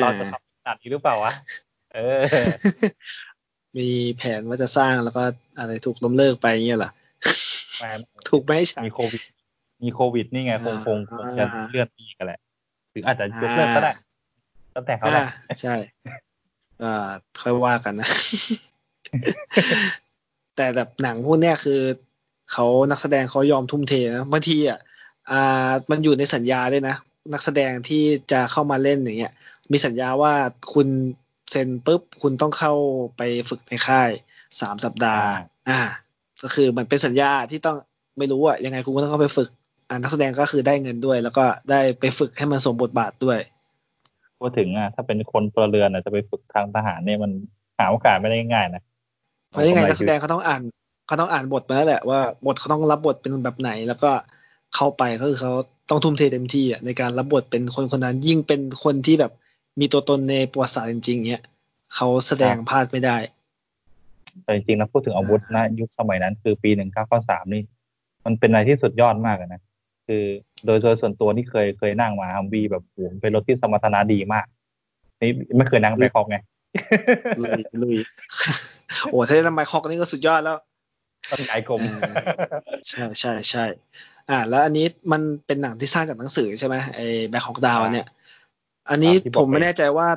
[0.00, 1.32] เราจะทำขนาดนี้หรือเปล่าวะ
[1.94, 2.20] เออ
[3.76, 5.22] มีแผนว่าจะสร้างแล้วก็
[5.58, 6.90] อะไรถูกล้มเลิกไปเงี้ยเหรอ
[7.78, 7.84] แหม
[8.24, 9.22] โถถูกไหมฉายมีโควิด
[9.82, 12.40] มีโควิดนี่ไงคงคงคงจะอ่าเลื่อนอีกกันแหละ
[12.90, 13.92] หรืออาจจะยกเลิกก็ได้
[14.74, 15.74] ตั้งแต่เขาแหละอ่าใช่
[16.82, 17.08] อ่า
[17.42, 18.08] ค่อยว่ากันนะ
[20.56, 21.80] แต่แบบหนังพวกเนี้ยคือ
[22.52, 24.78] เขานักแสดงเขายอมทุ่มเทนะบางทีอะ
[25.30, 26.96] อ่ามันอยู่ในสัญญาด้วยนะ
[27.32, 29.32] นักแสดงที่จะเข้ามาเล่นอย่างเงี้ย
[29.72, 30.34] มีสัญญาว่า
[30.72, 30.88] คุณ
[31.50, 32.74] เซ็นปุ๊บคุณต้องเข้า
[33.16, 34.10] ไปฝึกในค่าย
[34.60, 35.28] สามสัปดาห์
[35.68, 35.80] อ่า
[36.42, 37.76] ก็คือมันเป็นสัญญาที่ต้อง
[38.18, 39.59] ไม่รู้อะยังไงคุณก็ต้องเข้าไปฝึกอ่า
[40.02, 43.38] นักแสดงก็คือได้เงินด้วย แล้วก็ได้ไปฝึกให้มันสมบทบาทด้วย
[44.38, 47.30] พูดถึงอะถ้าเป็นคนพลเรือนอะจะไปฝึกทางทหารเนี่ยมัน
[47.78, 48.82] หาโอกาสไม่ได้ง่ายๆนะ
[49.50, 50.62] เพราะยังไงกำรนักแสดงเขาต้องอ่าน
[51.06, 54.10] เขาต้องอ่านบทมาแล้วแหละว่าบทเขาต้องรับบทเป็นแบบไหน แล้วก็
[54.74, 55.52] เข้าไปก็คือเขา
[55.90, 59.32] ต้องทุ่มเทเต็มที่อะในการรับบทเป็นคนคนนั้นยิ่งเป็นคนที่แบบ
[59.80, 61.42] มีตัวตนในประวัติศาสตร์จริงๆเนี้ย
[61.94, 63.16] เขาแสดงพลาดไม่ได้
[64.44, 67.62] แต่จริงๆแล้วพูดถึงอาวุธนะยุคสมัยนั้น คือปีหนึ่งเก้าเก้าสามนี่
[68.24, 69.60] มันเป็นอะไรที่สุดยอดมากอะนะ
[70.12, 70.26] คือ
[70.66, 74.46] โดยโดยส่วนตัวที่เคยเคยนั่งมาฮัมวีแบบโหมเป็นรถที่สมรรถนะดีมาก
[75.20, 76.36] นี่ไม่เคยนั่งไปคอกไง
[77.38, 77.96] ลุยลุย
[79.10, 80.58] โอ้ถ้าได้ทำไมคอกนี่ก็สุดยอดแล้ว
[81.30, 81.80] ต้องย้ายกรม
[82.88, 83.64] ใช่ใช่ใช่
[84.30, 88.06] อ่า แล้วอันนี้มันเป็นหนังที่สร้างจากหนังสือใช่ไหมไอ้แบ็คฮอกดาวเนี่ย
[88.90, 90.08] อันนี้ครับที่บอกผมไม่ไปแน่ใจว่า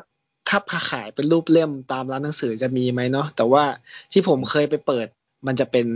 [0.50, 3.64] ถ้าขายเป็นรูปเล่มตามร้านหนังสือจะมีไหมเนาะแต่ว่า
[4.12, 5.08] ที่ผมเคยไปเปิด
[5.48, 5.88] มันจะเป็น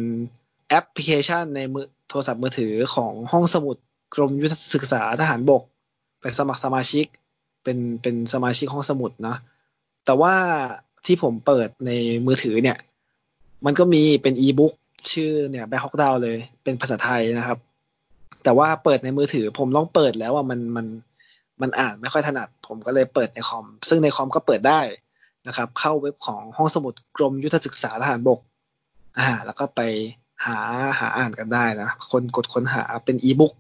[0.70, 3.78] แอปพลิเคชันในมือโทรศัพท์มือถือของห้องสมุด
[4.14, 5.64] กรมยุทธศึกษาทหารบก
[6.22, 7.06] ไปสมัครสมาชิก
[7.64, 9.38] เป็นเป็นสมาชิกห้องสมุดเนาะ
[10.06, 10.34] แต่ว่า
[11.06, 11.92] ที่ผมเปิดใน
[12.26, 12.78] มือถือเนี่ย
[13.66, 14.74] มันก็มีเป็นอีบุ๊ก
[15.12, 17.58] ชื่อเนี่ยแบ็คฮอกดาวเลย เป็นภาษาไทยนะครับ
[18.44, 20.86] แต่ว่าเปิดในมือถือ ผมลองเปิดแล้วอะมันมัน
[21.62, 24.82] มันอ่านไม่ค่อยถนัด ผมก็เลยเปิดในคอม ซึ่งในคอมก็เปิดได้
[25.48, 28.40] นะครับ เข้าเว็บของห้องสมุดกรมยุทธศึกษาทหารบก
[29.18, 29.82] อ่าแล้วก็ไป
[30.46, 30.58] หา
[31.00, 33.54] หาอ่านกันได้นะ คนกดค้นหาเป็นอีบุ๊ก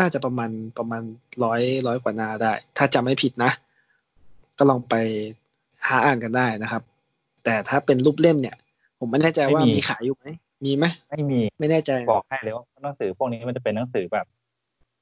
[0.00, 1.02] น่าจะประมาณประมาณ
[1.44, 3.50] ร้อยร้อยกว่าหน้าได้ ถ้าจำไม่ผิดนะ
[4.58, 4.94] ก็ลองไป
[5.88, 6.82] หาอ่านกันได้นะครับ
[7.44, 8.56] แต่ถ้าเป็นรูปเล่มเนี่ย
[8.98, 10.26] ผมไม่แน่ใจว่าไม่มีมีขายอยู่ไหม
[10.64, 14.26] มีไหมไม่มี ไม่แน่ใจบอกให้เลยว่าหนังสือพวกนี้มันจะเป็นหนังสือแบบ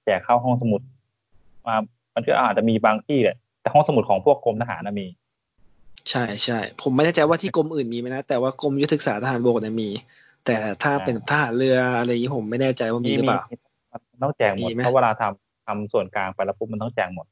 [0.05, 0.81] แจกเข้าห้องสมุด
[1.67, 1.77] มา
[2.15, 5.07] มันก็อาจจะมีบางที่แหละแต่ห้องสมุดของพวกกรมทหารนะมี
[6.11, 9.89] ใช่ใช่ผมไม่แน่ใจว่าที่กรมอื่นมีไหมนะแต่ว่ากรมยุทธศึกษาทหารบกเนี่ยมี
[10.47, 13.61] แต่ถ้าเป็นทหารเรืออะไรอย่างนี้ผมไม่แน่ใจว่ามีหรือเปล่ามัน
[14.23, 17.27] ต้องแจกหมดมีไหมเพราะเวลาทำทำส่วนกลางไปแล้วปุ๊บมันต้องแจกหมด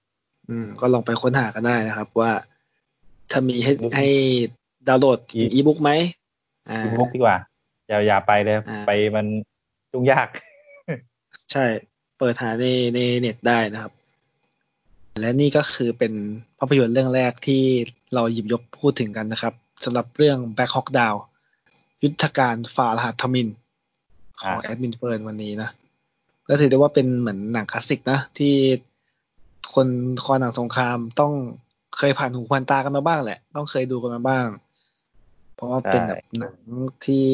[0.50, 2.32] อืม ก็ลองไปค้นหากันได้นะครับ ว่า
[3.30, 4.10] ถ้ามีให้บุ๊กให้
[4.88, 5.90] ดาวน์โหลดอีอีบุ๊กไหม
[6.70, 7.36] อ่าอีบุ๊กดีกว่า
[7.88, 9.26] อย่าอย่าไปเลยอ่าไปมัน
[9.92, 10.28] ยุ่งยาก
[11.52, 11.64] ใช่
[12.18, 13.92] เปิดหาในในเน็ตได้นะครับ
[15.20, 16.12] และนี่ก็คือเป็น
[16.58, 17.62] ภาพยนตร์เรื่องแรกที่
[18.14, 21.18] เราหยิบยกพูดถึงกันนะครับสำหรับเรื่อง Black Hawk Down
[22.02, 23.48] ยุทธการฝ่ารหัสทมิฬ
[24.40, 25.70] ของอ่าแอดมินเฟิร์นวันนี้นะ
[26.48, 28.54] ก็ถือได้ว่าเป็นเหมือนหนังคลาสสิกนะที่
[29.74, 29.88] คน
[30.24, 31.32] คอหนังสงครามต้อง
[31.98, 34.46] เคยผ่านหูผ่านตากันมาบ้างแหละ ต้องเคยดูกันมาบ้าง
[35.54, 36.56] เพราะว่าเป็นแบบหนัง
[37.04, 37.24] ที่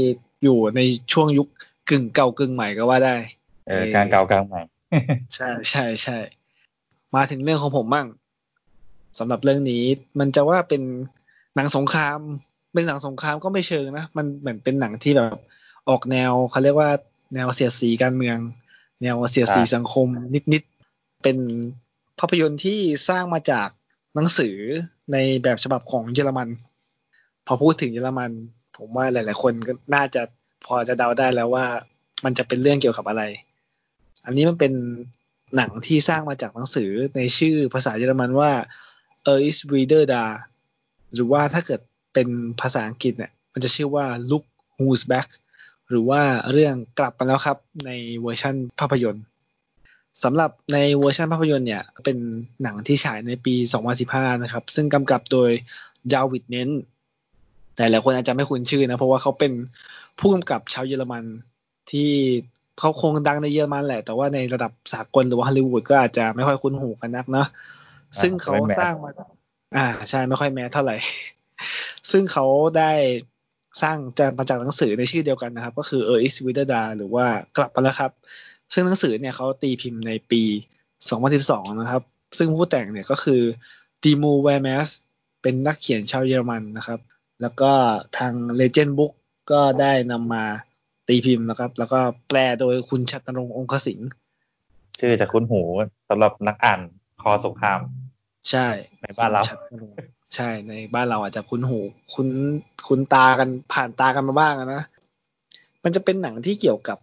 [0.43, 0.81] อยู่ใน
[1.13, 1.49] ช่วงยุค
[1.91, 3.17] กึ่งเก่ากึ่งใหม่ก็ว่าได้
[3.69, 4.63] เออกลางเก่ากลางใหม่
[5.35, 6.19] ใช่ใช่ใช่
[7.15, 8.07] มาถึงเรื่องของผมบ้าง
[9.19, 9.83] สำหรับเรื่องนี้
[10.19, 10.83] มันจะว่าเป็น
[11.55, 12.19] หนังสงคราม
[12.73, 15.39] เป็นหนังสงครามก็ไม่เชิงนะ มันเหมือนเป็นหนังที่แบบ
[15.89, 16.91] ออกแนวเขาเรียกว่า
[17.35, 18.39] แนวเสียดสีการเมือง
[19.03, 20.09] แนวเสียดสีอ่าสังคม
[20.53, 21.37] นิดๆ เป็น
[22.19, 23.69] ภาพยนตร์ที่สร้างมาจาก
[24.15, 24.57] หนังสือ
[25.13, 26.49] ในแบบฉบับของเยอรมัน
[27.47, 28.31] พอพูดถึงเยอรมัน
[28.77, 30.23] ผมว่าหลาย ๆ คนก็น่าจะ
[30.67, 31.67] พอจะเดาได้แล้วว่า
[32.25, 33.23] มันจะเป็นเรื่องเกี่ยวกับอะไร
[34.27, 34.73] อันนี้มันเป็น
[35.57, 38.51] หนังที่สร้างมาจากหนังสือในชื่อภาษาเยอรมันว่า
[39.33, 40.25] e r is Reader da
[41.15, 41.81] หรือว่าถ้าเกิด
[42.15, 42.29] เป็น
[42.61, 44.45] ภาษาอังกฤษเนี่ยมันจะชื่อว่า Look
[44.77, 45.29] Who's Back
[45.93, 47.91] หรือว่าเรื่องกลับมาแล้วครับใน
[48.23, 49.25] เวอร์ชันภาพยนตร์
[50.25, 52.17] สำหรับในเวอร์ชันภาพยนตร์เนี่ยเป็น
[52.63, 53.55] หนังที่ฉายในปี
[53.99, 55.51] 2015 นะครับ ซึ่งกำกับโดย
[56.15, 56.71] David Wnendt
[57.77, 59.53] แต่หลายคนอาจจะไม่คุ้นชื่อนะ เพราะว่าเขาเป็น
[60.19, 61.25] ผู้กำกับชาวเยอรมัน
[61.91, 62.11] ที่
[62.79, 67.47] เขาคงดังในเยอรมันแหละ แต่ว่าในระดับสากลหรือว่าฮอลลีวูดก็อาจจะไม่ค่อยคุ้นหูกันนักเนาะ
[68.23, 69.11] ซึ่งเขาไม่ mass สร้างมา
[69.77, 70.97] อ่าใช่ไม่ค่อย mass เท่าไหร่
[72.11, 72.47] ซึ่งเขา
[72.79, 72.93] ได้
[73.83, 78.13] สร้างจะมาจากหนังสือในชื่อเดียวกันนะครับ ก็คือ Er ist wieder da หรือว่ากลับมาแล้วครับ
[78.73, 80.43] ซึ่งหนังสือเนี่ยเขาตีพิมพ์ในปี
[81.11, 82.03] 2012 นะครับ
[82.39, 83.43] ซึ่งผู้แต่งเนี่ยก็คือ
[84.03, 84.89] Timur Vermes
[85.43, 87.01] เป็นนักเขียนชาวเยอรมันนะครับ
[87.41, 87.73] แล้วก็
[88.19, 89.13] ทาง Legend Book
[89.51, 90.45] ก็ได้นำมา
[91.09, 94.09] ตีพิมพ์นะครับ แล้วก็แปลโดยคุณฉัตรนคร องคสิงห์
[95.01, 95.61] ชื่อจะคุ้นหู
[96.09, 96.81] สำหรับนักอ่าน
[97.23, 97.81] คอสงคราม
[98.51, 98.69] ใช่
[99.03, 99.97] ในบ้านเราคุณฉัตรนคร
[100.35, 101.81] ใช่ในบ้านเราอาจจะคุ้นหู
[102.15, 102.29] คุ้น
[102.87, 104.83] คุ้นตากันผ่านตากันมาบ้างอะนะ
[105.85, 106.99] มันจะเป็นหนังที่เกี่ยวกับ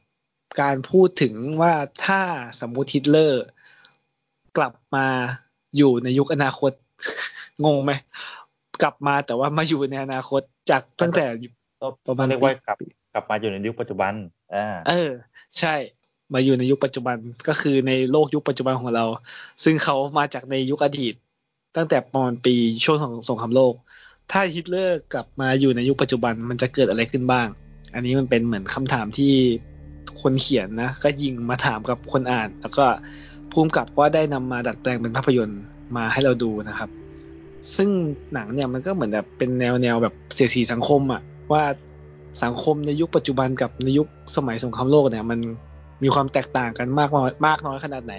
[0.61, 1.73] การพูดถึงว่า
[2.05, 2.21] ถ้า
[2.61, 3.43] สมมุติฮิตเลอร์
[4.57, 5.07] กลับมา
[5.77, 6.71] อยู่ในยุคอนาคต
[7.65, 7.91] งงไหม
[8.82, 11.25] กลับมาแต่ว่ามาอยู่ในอนาคตจากตั้งแต่
[12.07, 12.77] ประมาณเรียกว่ากลับ
[13.13, 14.13] กลับมาอยู่ในยุคปัจจุบัน
[14.55, 15.11] อ่าเออ
[15.59, 15.75] ใช่
[16.34, 17.17] มาอยู่ในยุคปัจจุบัน
[17.47, 19.05] ก็คือในโลกยุคปัจจุบันของเรา
[19.63, 21.13] ซึ่งเขามาจากในยุคอดีต
[21.80, 23.73] ตั้งแต่ประมาณปีช่วงสงสงครามโลก
[24.32, 27.47] ถ้าฮิตเลอร์กลับมาอยู่ในยุคปัจจุบันมันจะเกิดอะไรขึ้นบ้าง
[27.93, 29.34] อันนี้มันเป็นเหมือนคำถามที่
[30.21, 32.86] คนเขียนนะ ก็ยิงมาถามกับคนอ่าน แล้วก็
[33.51, 35.61] ภูมิกับก็ได้นำมาดัดแปลงเป็นภาพยนตร์
[35.95, 36.89] มาให้เราดูนะครับ
[37.75, 37.89] ซึ่ง
[38.34, 41.21] หนังเนี่ยมันก็เหมือนแบบเป็นแนวแนวแบบเสียสีสังคมอะ
[41.51, 41.63] ว่า
[42.43, 45.39] สังคมในยุคปัจจุบันกับในยุคสมัยสงครามโลกเนี่ย มัน
[46.03, 47.09] มีความแตกต่างกันมาก
[47.45, 48.15] มากน้อยขนาดไหน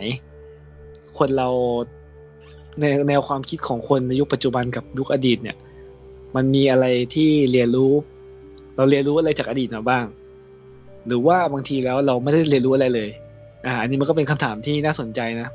[1.19, 1.49] คนเรา
[2.81, 5.57] ในแนวความคิดของคนในยุคปัจจุบันกับยุคอดีตเนี่ย
[6.37, 7.93] มันมีอะไรที่เรียนรู้
[8.77, 10.05] เราเรียนรู้อะไรจากอดีตมาบ้าง
[11.07, 13.11] หรือว่าบางทีแล้วเราไม่ได้เรียนรู้อะไรเลย
[13.67, 15.49] อ่า อันนี้มันก็เป็นคำถามที่น่าสนใจนะ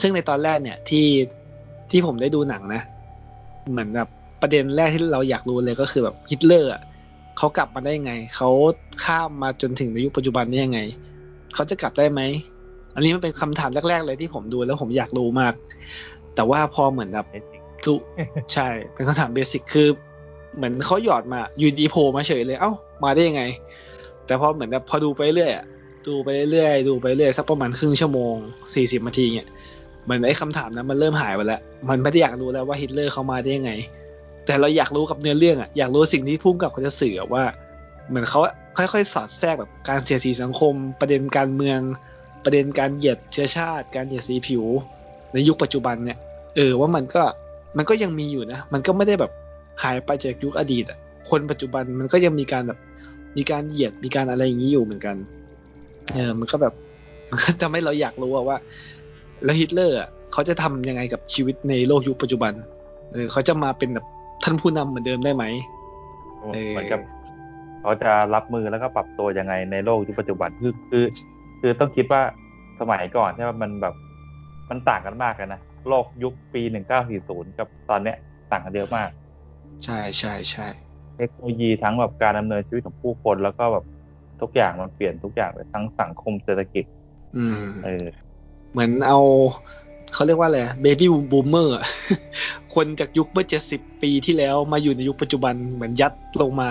[0.00, 1.06] ซึ่งในตอนแรกเนี่ยที่
[1.90, 2.82] ที่ผมได้ดูหนังนะ
[3.70, 4.08] เหมือนแบบ
[4.42, 6.82] ประเด็นแรกที่เราอยากรู้เลยก็คือแบบฮิตเลอร์อะ
[7.36, 8.48] เขากลับมาได้ยังไง เขา
[9.04, 10.80] ข้ามมาจนถึงในยุคปัจจุบันได้ยังไง
[11.54, 12.20] เขาจะกลับได้ไหม
[12.94, 15.54] อันนี้มันเป็นคำถามแรกๆเลยที่ผมดูแล้วผมอยากรู้มาก
[16.34, 17.26] แต่ว่าพอเหมือนแบบ
[17.84, 17.92] ดู
[18.52, 19.88] ใช่ เป็นคำถามเบสิกคือ
[20.56, 22.72] เหมือนเขาหยอดมาอยู่ดีโผล่มาเฉยเลยเอ้า
[23.04, 23.42] มาได้ยังไง
[24.26, 25.64] แต่พอเหมือนแบบพอดูไปเรื่อยอะ
[26.06, 28.34] ดูไปเรื่อยดูไปเรื่อยสักประมาณครึ่งชั่วโมง
[28.74, 29.48] สี่สิบนาทีเนี่ย
[30.04, 33.72] เหมือนไอ้คำถามนั้นมันเริ่มหายไปแล้ว มันไม่ได้อยากรู้แล้วว่าฮิตเลอร์เขามาได้ยังไง
[34.46, 37.44] แต่เราอยากรู้กับเนื้อเรื่องอะอยากรู้สิ่งที่พุ่มกับเขาจะสื่อว่า
[38.08, 38.40] เหมือนเขา
[38.76, 41.80] ค่อยๆ สอดแทรกแบบการเสียดสีสังคม ประเด็นการเมือง
[42.44, 44.64] ประเด็นการเหยียดเชื้อชาติ การเหยียดสีผิว
[45.34, 46.18] ในยุคปัจจุบันเนี่ย
[46.56, 47.22] เออว่ามันก็
[47.76, 49.32] มันก็ยังมีอยู่นะ มันก็ไม่ได้แบบ
[49.82, 50.98] หายไปจากยุคอดีตอะ
[51.30, 52.78] คนปัจจุบันมันก็ยังมีการแบบ
[53.36, 55.16] มีการเหยียดมีการอะไรอย่างนี้อยู่เหมือนกัน
[56.14, 56.74] เออมันก็แบบ
[57.30, 58.58] มันก็ทำให้เราอยากรู้ว่า
[59.44, 62.52] แล้วฮิตเลอร์อะเขาจะทำยังไงกับชีวิตในโลกยุคปัจจุบัน
[63.12, 64.06] เออเขาจะมาเป็นแบบ
[64.44, 65.44] ท่านผู้นำเหมือนเดิมได้ไหม
[66.72, 67.00] เหมือนกับ
[67.80, 71.04] เขาจะรับมือแล้วก็ปรับตัวยังไงในโลกยุคปัจจุบันคือคือ
[71.60, 72.22] คือต้องคิดว่า
[72.80, 73.94] สมัยก่อนใช่ไหมมันแบบ
[74.70, 78.16] มันต่างกันมากกันนะโลกยุคปีหนึ่งเก้าสี่ศูนย์กับตอนเนี้ย
[78.50, 79.10] ต่างกันเยอะมาก
[79.84, 80.66] ใช่ใช่ใช่
[81.16, 83.84] เทคโนโลยีทั้งแบบการดำเนินชีวิตของผู้คนแล้วก็แบบ
[84.40, 86.84] ทุกอย่างมันเปลี่ยนทุกอย่างเลยทั้งสังคมเศรษฐกิจ
[87.36, 88.04] อืมเออ
[88.72, 89.18] เหมือนเอา
[90.12, 91.74] เขาเรียกว่าอะไร baby boomer
[92.74, 96.12] คนจากยุคเมื่อเจ็ดสิบปีที่แล้วมาอยู่ในยุคปัจจุบันเหมือนยัด
[96.42, 96.68] ลงมา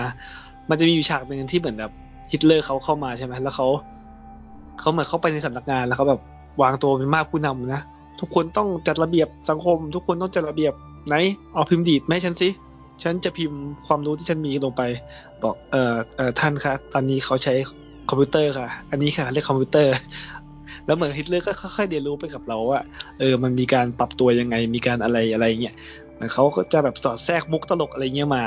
[0.68, 1.92] มันจะมีอยู่ฉากหนึ่งที่เหมือนแบบ
[2.32, 3.68] ฮิตเลอร์เขาเข้ามาใช่ไหมแล้วเขา
[4.80, 6.20] เขาเหมือนเข้าไปในสำนักงานแล้วเขาแบบ
[6.62, 7.82] วางตัวเป็นมาดผู้นำนะ
[8.20, 10.72] ทุกคนต้องจัดระเบียบสังคม ทุกคนต้องจัดระเบียบ
[11.08, 11.14] ไหน
[11.54, 12.48] เอาพิมพ์ดีดไหมฉันสิ
[13.02, 14.82] ฉันจะพิมพ์ความรู้ที่ฉันมีลงไป
[15.42, 17.54] บอกเอ่อเอ่อท่านคะตอนนี้เขาใช้
[18.08, 19.94] คอมพิวเตอร์ค่ะ อันนี้ค่ะเรียกคอมพิวเตอร์
[20.86, 22.80] แล้วเหมือนฮิตเลอร์ก็ค่อยๆเรียนรู้ไปกับเราว่า
[23.18, 25.74] เออมันมีการปรับตัวยังไงมีการอะไรอะไรเงี้ย
[26.24, 28.44] เหมือนเขาก็จะแบบสอดแทรกมุกตลกอะไรเงี้ยมา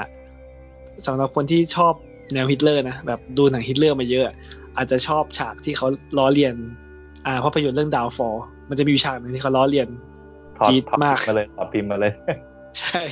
[1.05, 1.93] สำหรับคนที่ชอบ
[2.34, 4.26] แนวฮิตเลอร์นะแบบดูหนังฮิตเลอร์มาเยอะ
[4.78, 5.88] อาจจะชอบฉากที่เขา
[6.18, 6.55] ล้อเลียน
[7.28, 9.88] อ่าภาพยนตร์เรื่องดาวฟอร์มันจะมีฉากหนึ่งที่เขาล้อเลียน
[10.57, 12.13] ถอดเป๊ะถอดแบบมาเลยถอดพิมพ์มาเลย
[12.80, 13.03] ใช่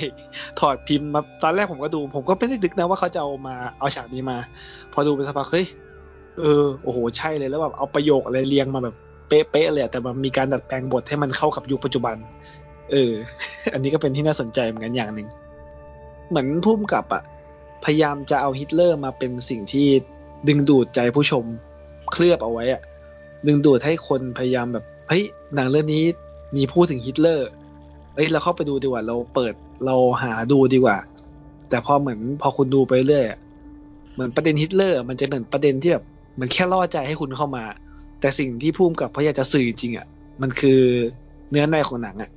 [0.59, 4.38] ถอดพิมพ์มาตอนแรกผมก็ดู ผมก็ไม่ได้นึกนะว่าเขาจะเอามาเอาฉากนี้มา
[4.93, 5.66] พอดูไปสักพักเฮ้ย
[6.39, 8.95] เออโอ้โหใช่เลยแล้วแบบเอาประโยคอะไรเรียงมาแบบ
[9.28, 12.16] เป๊ะๆเลยอะแต่มันมีการดัดแปลงบทให้มันเข้ากับยุคปัจจุบัน
[12.91, 13.11] เออ
[13.74, 15.28] อันนี้ก็เป็นที่น่าสนใจเหมือนกันอย่างหนึ่ง
[16.30, 17.24] เหมือนพุ่มกับอะ
[17.86, 19.88] พยายามจะเอาฮิตเลอร์มาเป็นสิ่งที่
[20.47, 21.45] ดึงดูดใจผู้ชม
[22.11, 22.82] เคลือบเอาไว้อะ
[23.48, 25.24] ดึงดูดให้คนพยายามแบบเฮ้ย
[25.56, 26.04] หนังเรื่องนี้
[26.56, 27.50] มีพูดถึงฮิตเลอร์
[28.16, 29.54] เอ้ยเราเข้าไปดูดีกว่า เราเปิด
[29.86, 30.98] เราหาดูดีกว่า
[31.70, 33.26] แต่พอเหมือนพอคุณดูไปเรื่อย
[34.14, 36.06] เหมือนประเด็นฮิตเลอร์ มันจะเป็นประเด็นที่แบบ
[36.39, 37.64] มันแค่ล่อใจให้คุณเข้ามา
[38.20, 40.08] แต่สิ่งที่พุ่มกับพยายามจะสื่อจริงๆอะ
[40.41, 40.80] มันคือ
[41.52, 42.32] เนื้อในของหนังอะ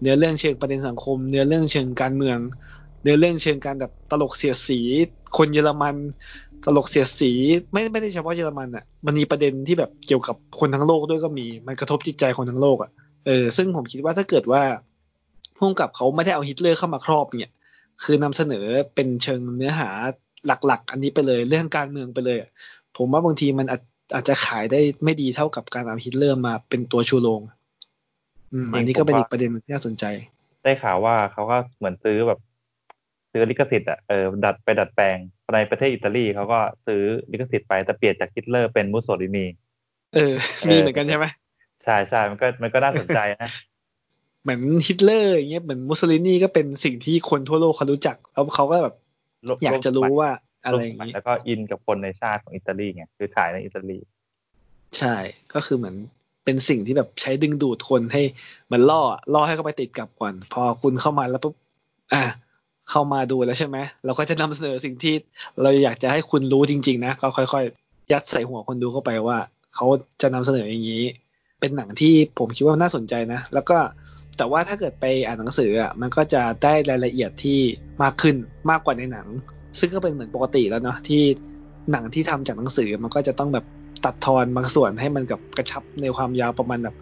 [0.00, 2.38] เนื้อเรื่องเชิงประเด็นสังคม เนื้อเรื่องเชิงการเมือง
[3.02, 4.80] เนื้อเรื่องเชิงการแบบตลกเสียดสี
[5.36, 5.96] คนเยอรมัน
[6.64, 7.32] ตลกเสียดสี
[7.72, 12.90] ไม่ไม่ได้เฉพาะเยอรมันอะ มันมีประเด็นที่แบบเกี่ยวกับคนทั้งโลกด้วยก็มี มันกระทบจิตใจคนทั้งโลกอะ
[13.26, 14.62] เออซึ่งผมคิดว่าถ้าเกิดว่า
[15.56, 17.52] ผู้กำกับเขาไม่ได้เอาฮิตเลอร์เข้ามาครอบเนี่ย
[18.02, 19.88] คือนำเสนอเป็นเชิงเนื้อหา
[20.46, 22.36] หลักๆ อันนี้ไปเลยเรื่องการเมืองไปเลย
[22.96, 23.82] ผมว่าบางทีมันอาจ
[24.14, 27.40] อาจจะขายได้ไม่ดีเท่ากับการเอาฮิตเลอร์มาเป็นตัวชูโรง
[28.52, 30.04] อืมอันนี้ก็เป็นอีกประเด็นที่น่าสนใจ
[30.62, 32.38] ได้ข่าวว่าเขาก็เหมือนซื้อแบบ
[33.32, 35.18] ซื้อลิขสิทธิ์อะเออดัดไปดัดแปลง
[35.54, 37.02] ในประเทศอิตาลีเขาก็ซื้อ
[37.32, 39.46] ลิขสิทธิ์ไปแต่เปลี่ยนจากฮิตเลอร์เป็นมุสโสลินี
[40.14, 40.34] เออ
[40.70, 41.26] มีเหมือนกันใช่ไหม
[41.84, 43.50] ใช่ใช่มันก็มันก็น่าสนใจนะ
[44.42, 48.94] เหมือนฮิตเลอร์อย่างเงี้ยเหมือนมุสโสลินีก็เป็นสิ่งที่คนทั่วโลกเขารู้จักแล้วเขาก็แบบ
[49.64, 50.30] อยากจะรู้ว่า
[50.64, 53.98] อะไรอย่างนี้นี้แล้วก็อินกับคนในชาติของอิตาลีไงคือถ่ายในอิตาลี
[54.98, 55.16] ใช่
[55.54, 55.96] ก็คือเหมือน
[56.44, 58.22] เป็นสิ่งที่แบบใช้ดึงดูดคนให้
[58.66, 59.02] เหมือนล่อ
[59.34, 61.54] ล่อให้เขาไปติดกับก่อน พอคุณเข้ามาแล้วปุ๊บ
[62.14, 62.22] อะ
[62.90, 65.14] เข้ามาดูแล้วใช่ไหมเราก็จะนำเสนอสิ่งที่
[65.62, 69.38] เราอยากจะให้คุณรู้จริง ๆ นะก็ค่อยๆ ยัดใส่หัวคนดูเข้าไปว่า
[69.74, 69.86] เขา
[70.22, 71.04] จะนำเสนออย่างนี้
[71.60, 73.78] เป็นหนังที่ผมคิดว่าน่าสนใจนะ แล้วก็
[74.36, 77.58] แต่ว่าถ้าเกิดไปอ่านหนังสืออะมันก็จะได้รายละเอียดที่
[78.02, 78.36] มากขึ้น
[78.70, 79.26] มากกว่าในหนัง
[79.78, 81.22] ซึ่งก็เป็นเหมือนปกติแล้วเนาะที่
[81.92, 83.64] หนังที่ทำจากหนังสือมันก็จะต้องแบบ
[84.04, 86.96] ตัดทอนบางส่วนให้มันกับกระชับในความยาวประมาณแบบ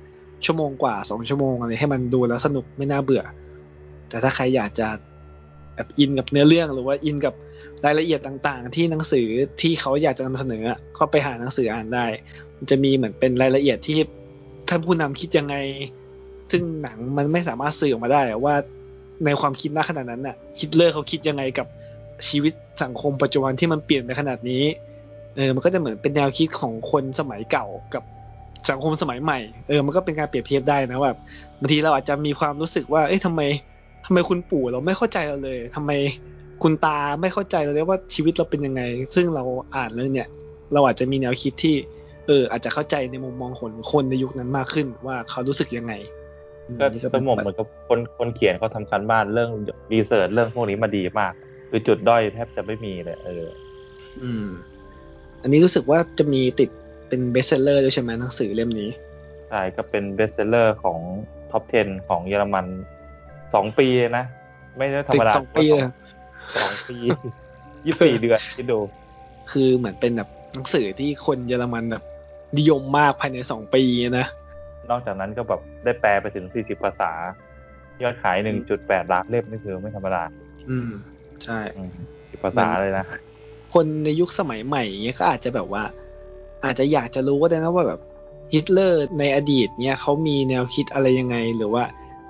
[0.44, 3.22] ชั่วโมงกว่าสองชั่วโมงอะไรให้มันดูแล้วสนุกไม่น่าเบื่อ
[4.08, 4.88] แต่ถ้าใครอยากจะ
[5.76, 7.34] แบบอินกับเนื้อเรื่องหรือว่าอินกับ
[7.84, 9.26] รายละเอียดต่าง ๆ ที่หนังสือ
[9.60, 10.64] ที่เขาอยากจะนำเสนอ
[10.98, 12.06] ก็ไปหาหนังสืออ่านได้
[12.56, 13.98] มันจะมีเหมือนเป็นรายละเอียดที่
[14.68, 15.56] ท่านผู้นำคิดยังไง
[16.50, 18.54] ซึ่งหนังมันไม่สามารถสื่อออกมาได้ว่า
[19.24, 21.66] ในความคิดณขนาดนั้นน่ะ คิดเลอร์เขาคิดยังไงกับ
[22.28, 22.52] ชีวิต
[22.82, 24.64] สังคมปัจจุบันที่มันเปลี่ยนไปขนาดนี้
[25.36, 28.02] เออมันก็จะเหมือนเป็นแนวคิดของคนสมัยเก่ากับ
[28.70, 31.12] สังคมสมัยใหม่ เออ มันก็เป็นการเปรียบเทียบได้นะว่า
[31.60, 33.42] บางทีเราอาจจะมีความรู้สึกว่า เอ๊ะทำไม
[34.06, 35.90] ทำไมคุณปู่เราไม่เข้าใจเราเลยทำไม
[36.62, 38.82] คุณตาไม่เข้าใจเราเลยว่าชีวิตเราเป็นยังไง
[39.14, 39.44] ซึ่งเรา
[39.76, 40.28] อ่านเรื่องเนี้ย
[40.72, 41.76] เราอาจจะมีแนวคิดที่
[42.26, 45.92] เออ อาจจะเข้าใจในมุมมองของคนในยุคนั้นมากขึ้น ว่าเขารู้สึกยังไง
[46.80, 49.50] ก็สมมเหมือนกับคนคนเขียนเขาทำการบ้านเรื่อง
[49.92, 51.32] รีเสิร์ชเรื่องพวกนี้มาดีมาก
[51.70, 53.46] คือจุดด้อยแทบจะไม่มีเลยเออ
[54.22, 54.46] อืม
[55.42, 56.70] อันนี้รู้สึกว่าจะมีติด
[57.08, 58.88] เป็น bestseller ด้วยใช่ไหมหนังสือเล่มนี้
[59.48, 60.98] ใช่ก็เป็น bestseller ของ
[61.50, 62.66] top 10 ของเยอรมัน
[63.56, 63.88] สองปี
[64.18, 64.24] นะ
[64.78, 65.90] ไม่ได้ธรรมดาสองปีเลย
[66.56, 66.96] สองปี
[67.84, 68.78] ยี่สี่เดือนที่ดู
[69.50, 72.04] คือเหมือนเป็นแบบหนังสือที่คนเยอรมันแบบ
[72.58, 73.82] นิยมมากภายในสองปี
[74.18, 74.26] นะ
[74.90, 77.12] นอกจากนั้นก็แบบได้แปลไปถึงสี่สิบภาษา
[78.02, 80.22] ยอดขายหนึ่งจุดแปดล้านเล่มนี่คือไม่ธรรมดา
[80.70, 80.90] อืม
[81.44, 81.58] ใช่
[82.30, 83.04] สิบภาษาเลยนะ
[83.74, 85.82] คนในยุคสมัยใหม่เงี้ยก็อาจจะแบบว่า
[86.64, 88.00] อาจจะอยากจะรู้ก็ได้นะว่าแบบ
[88.52, 91.84] ฮิตเลอร์ในอดีตเนี่ยเขามีแนวคิดอะไรยังไงหรือว่า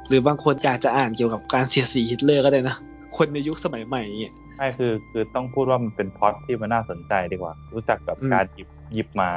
[0.09, 2.77] หรือบางคนอยากจะอ่านเกี่ยวกับการเสียดสีฮิตเลอร์ก็ได้นะ
[3.17, 9.31] คนในยุคสมัยใหม่เนี่ยใช่คือคือต้องพูดว่ามันเป็นพล็อตที่มันน่าสนใจดีกว่า รู้จักกับการหยิบหยิบมา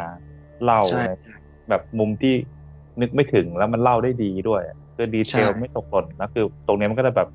[0.63, 0.81] เล่า
[1.69, 2.33] แบบมุมที่
[3.01, 4.61] นึกไม่ถึงแล้วมันเล่าได้ดีด้วย
[4.95, 7.29] คือดีเทลไม่ตกหล่นนะคือ ตรงนี้มันก็จะแบบ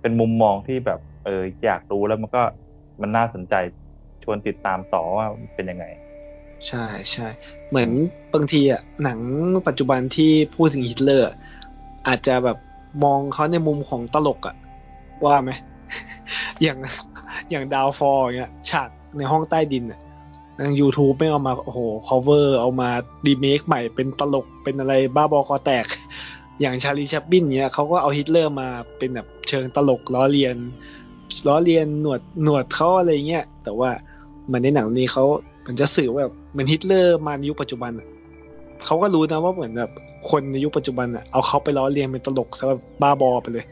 [0.00, 2.42] เป็นมุมมองที่แบบเอออยากรู้แล้วมันก็
[3.00, 3.54] มันน่าสนใจ
[4.22, 5.84] ชวนติดตามต่อว่าเป็นยังไง
[6.66, 7.26] ใช่ใช่
[7.68, 7.90] เหมือน
[8.34, 9.18] บางทีอะหนัง
[9.66, 11.32] ปัจจุบันที่พูดถึงฮิตเลอร์
[12.08, 12.56] อาจจะแบบ
[13.04, 14.56] มองเขาในมุมของตลกอะ
[15.24, 15.50] ว่าไหม
[16.62, 16.78] อย่าง
[17.50, 20.00] อย่างดาวฟอร์เงี้ยฉากในห้องใต้ดินอะ
[20.58, 22.88] ทาง YouTube ไม่เอามาโอ้โห cover เอามา
[23.26, 25.86] ดีเมคใหม่เป็นตลกเป็นอะไรบ้าบอคอแตก
[26.60, 28.68] อย่างชาร์ลี แชปลินเนี้ยเขาก็เอาฮิตเลอร์มา
[28.98, 30.56] เป็นแบบเชิงตลกล้อเลียน
[31.46, 33.90] ล้อเลียนหนวดหนวดเขาอะไรเงี้ยแต่ว่า
[34.50, 35.24] เหมือนในหนังนี้เขา
[35.66, 38.06] มันจะสื่อว่าแบบเหมือนฮิตเลอร์มาในยุคปัจจุบันอะ
[38.86, 39.90] เขาก็รู้นะว่าเหมือนแบบ
[40.30, 43.64] คนในยุคปัจจุบันอะเอาเขาไปล้อเลียนเป็นตลกซะแบบบ้าบอไปเลย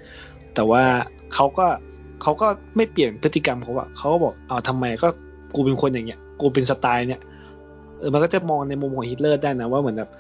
[0.54, 0.82] แต่ว่า
[1.34, 1.66] เขาก็
[2.22, 2.46] เขาก็
[2.76, 5.08] ไม่เปลี่ยนพฤติกรรมเขาอะเขาก็บอกเอาทำไมก็
[5.54, 7.20] กูเป็นคนอย่างเงี้ย กูเป็นสไตล์เนี่ย
[7.98, 10.10] เออมันก็จะมองในมุมของฮิตเลอร์ได้นะว่าเหมือนแบบ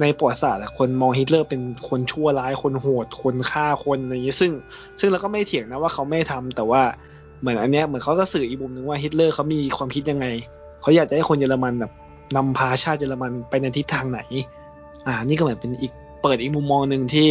[0.00, 4.50] ในประวัติศาสตร์คนมองฮิตเลอร์เป็นคนชั่วร้ายคนโหดคนฆ่าคนอะไรอย่างเงี้ยซึ่ง
[5.00, 6.82] ซึ่งเราก็ไม่เถียงนะว่าเขาไม่ทำแต่ว่า
[7.40, 10.26] เหมือนอันเนี้ยเหมือนเขาก็สื่ออีกมุมหนึ่งว่าฮิตเลอร์เขามีความคิดยังไง
[10.82, 11.92] เขาอยากจะให้คนเยอรมันแบบ
[12.36, 14.20] นำพาชาติเยอรมันไปในทิศทางไหน
[15.06, 17.28] อ่า นี่ก็เหมือนเป็นอีกเปิดอีกมุมมองหนึ่งที่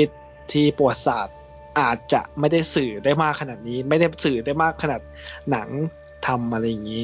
[0.52, 1.36] ที่ประวัติศาสตร์
[1.80, 5.02] อาจจะไม่ได้สื่อได้มากขนาดนี้ ไม่ได้สื่อได้มากขนาด
[5.52, 5.70] หนัง
[6.28, 7.04] ทำอะไรอย่างนี้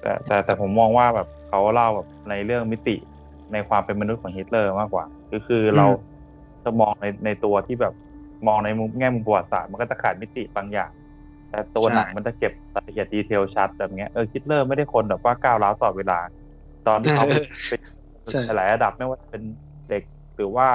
[0.00, 2.96] แต่แต่แต่ผมมองว่าแบบเขาเล่าแบบในเรื่องมิติ
[3.52, 5.86] ในความเป็นมนุษย์ของฮิตเลอร์มากกว่า ก็คือเรา
[6.64, 7.94] จะมองในในตัวที่แบบ
[8.46, 10.90] มองในมุมแง่มุมประวัติศาสตร์มันก็จะขาดมิติบางอย่าง
[11.50, 16.18] แต่ตัวหนังมันจะเก็บรายละเอียด detail ชัดแบบเนี้ยเออฮิตเลอร์ไม่ได้คนแบบว่าก้าวร้าวตลอดเวลา
[16.86, 17.26] ตอนที่เขา
[17.68, 17.80] เป็น
[18.56, 19.42] หลายระดับไม่ว่าเป็น
[19.88, 20.02] เด็ก
[20.36, 20.68] หรือว่า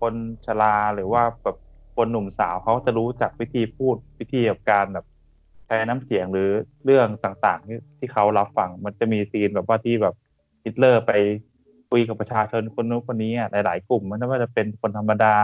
[0.00, 0.14] คน
[0.46, 1.56] ชราหรือว่าแบบ
[1.96, 5.06] คนหนุ่มสาวเขาจะรู้จักวิธีพูดวิธีกับการแบบ
[5.66, 6.50] ใช้น้ำเสียงหรือ
[6.84, 10.14] เรื่องต่างๆที่ที่เขารับฟังมันจะมี scene แบบว่าที่แบบ
[10.64, 11.12] ฮิตเลอร์ไป
[11.90, 15.36] คุยกับประชาชนคนนู้นคนนี้หลาย ๆ กลุ่มมันไม่ว่าจะเป็นคนธรรมดา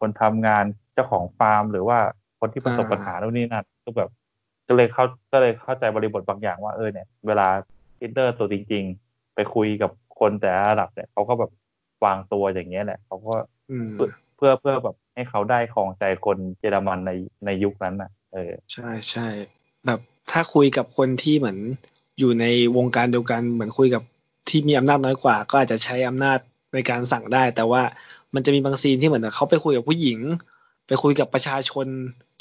[0.00, 0.64] คนทำงาน
[0.94, 1.98] เจ้าของฟาร์ม หรือว่า
[2.40, 4.10] คนที่ประสบปัญหาโน่นนี่นั่นก็แบบ
[4.68, 7.48] ก็เลยเข้าก็เลยเข้าใจบริบทบางอย่างว่าเออเนี่ย เวลา
[8.00, 9.03] ฮิตเลอร์ตัวจริงๆ
[9.34, 11.50] ไปคุยกับคนแต่ละระดับเนี่ยเขาก็แบบ
[12.04, 13.34] วางตัวอย่างเงี้ยแหละเขาก็
[14.36, 17.12] เพื่อเพื่อแบบให้เขาได้ครองใจคนเยอรมันใน
[17.46, 19.28] ในยุคนั้นอะ เออ ใช่ใช่
[19.86, 21.58] แบบถ้าคุยกับคนที่เหมือน
[22.18, 24.02] อยู่ในวงการเดียวกันเหมือนคุยกับ
[24.48, 26.38] ที่มีอำนาจน้อยกว่า ก็อาจจะใช้อำนาจ
[26.74, 27.82] ในการสั่งได้ แต่ว่า
[28.34, 30.18] มันจะมีบางซีนที่เหมือนเขาไปคุยกับผู้หญิง
[30.86, 31.86] ไปคุยกับประชาชน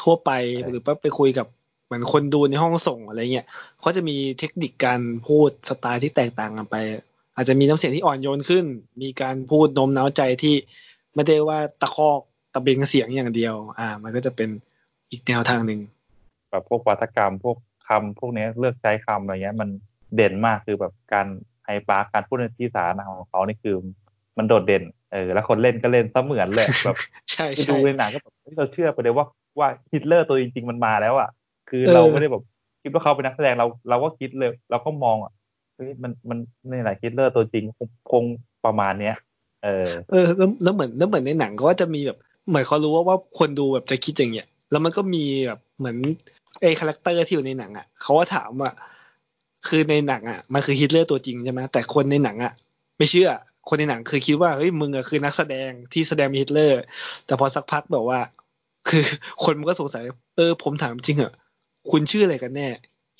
[0.03, 0.31] ทั่วไป
[0.69, 1.62] หรือว่าไปคุยกับเห
[1.93, 3.47] มือนคนดูในห้องส่งอะไรเงี้ย
[3.79, 6.75] เขาจะมีเทคนิคการพูดสไตล์ที่แตกต่างกันไป
[7.35, 8.65] อาจจะมีน้ำเสียงที่อ่อนโยนขึ้น
[9.01, 10.55] มีการพูดโน้มน้าวใจที่
[11.15, 12.19] ไม่ได้ว่าตะคอก
[12.53, 14.49] ตะเบ็งเสียงอย่างเดียว อ่า มันก็จะเป็น
[15.11, 15.79] อีกแนวทางหนึ่ง
[16.51, 19.69] แบบพวกวาทกรรมพวกคำพวกเนี้ยเลือกใช้คำอะไรเงี้ย มัน
[20.15, 21.27] เด่นมากคือแบบการ
[21.65, 23.75] ไฮด์ปาร์กการพูดในที่สาธารณะของเขานี่คือ
[24.37, 24.83] มันโดดเด่น
[25.13, 26.97] เออแล้วคนเล่นก็เล่นเสมือนเลยแบบ
[27.31, 29.25] ใช่ไปใช่ดูในหนังก็แบบเฮ้ยเราเชื่อไปเลยว่า
[29.59, 31.29] ว่าฮิตเลอร์ตัวจริง ๆ มันมาแล้วอะ
[31.75, 32.43] คือเออเราไม่ได้แบบ
[32.83, 35.31] คิดว่าเขาเป็นนักแสดงเราเราก็คิดเลย เราก็มองอะ
[35.75, 36.37] เฮ้ยมันมัน
[36.69, 38.23] นี่แหละฮิตเลอร์ตัวจริงคงคง
[38.65, 39.15] ประมาณเนี้ย
[39.63, 42.17] เออ เออแล้วแล้วเหมือนแล้วเหมือนในหนังก็จะมีแบบ
[42.47, 45.95] เหมือนเขารู้ว่าว่าคนดูแบบจะคิดอย่างเงี้ยแล้วมันก็มีแบบเหมือน
[46.61, 48.71] ไอ้ character ที่อยู่ในหนังอะเขาก็ถามว่า
[49.67, 52.53] คือในหนังอะมันคือฮิตเลอร์ตัวจริงใช่ไหมแต่คนในหนังอะ
[52.97, 53.29] ไม่เชื่อ
[53.69, 56.81] คนในหนังคือคิดว่าเฮ้ยมึงอะคือนักแสดงที่แสดงเป็นฮิตเลอร์
[57.25, 58.19] แต่พอสักพักแบบว่า
[58.89, 59.03] คือ
[59.43, 60.03] คนมันก็สงสัย
[60.35, 61.33] เออผมถามจริงเหรอ
[61.91, 62.67] คุณชื่ออะไรกันแน่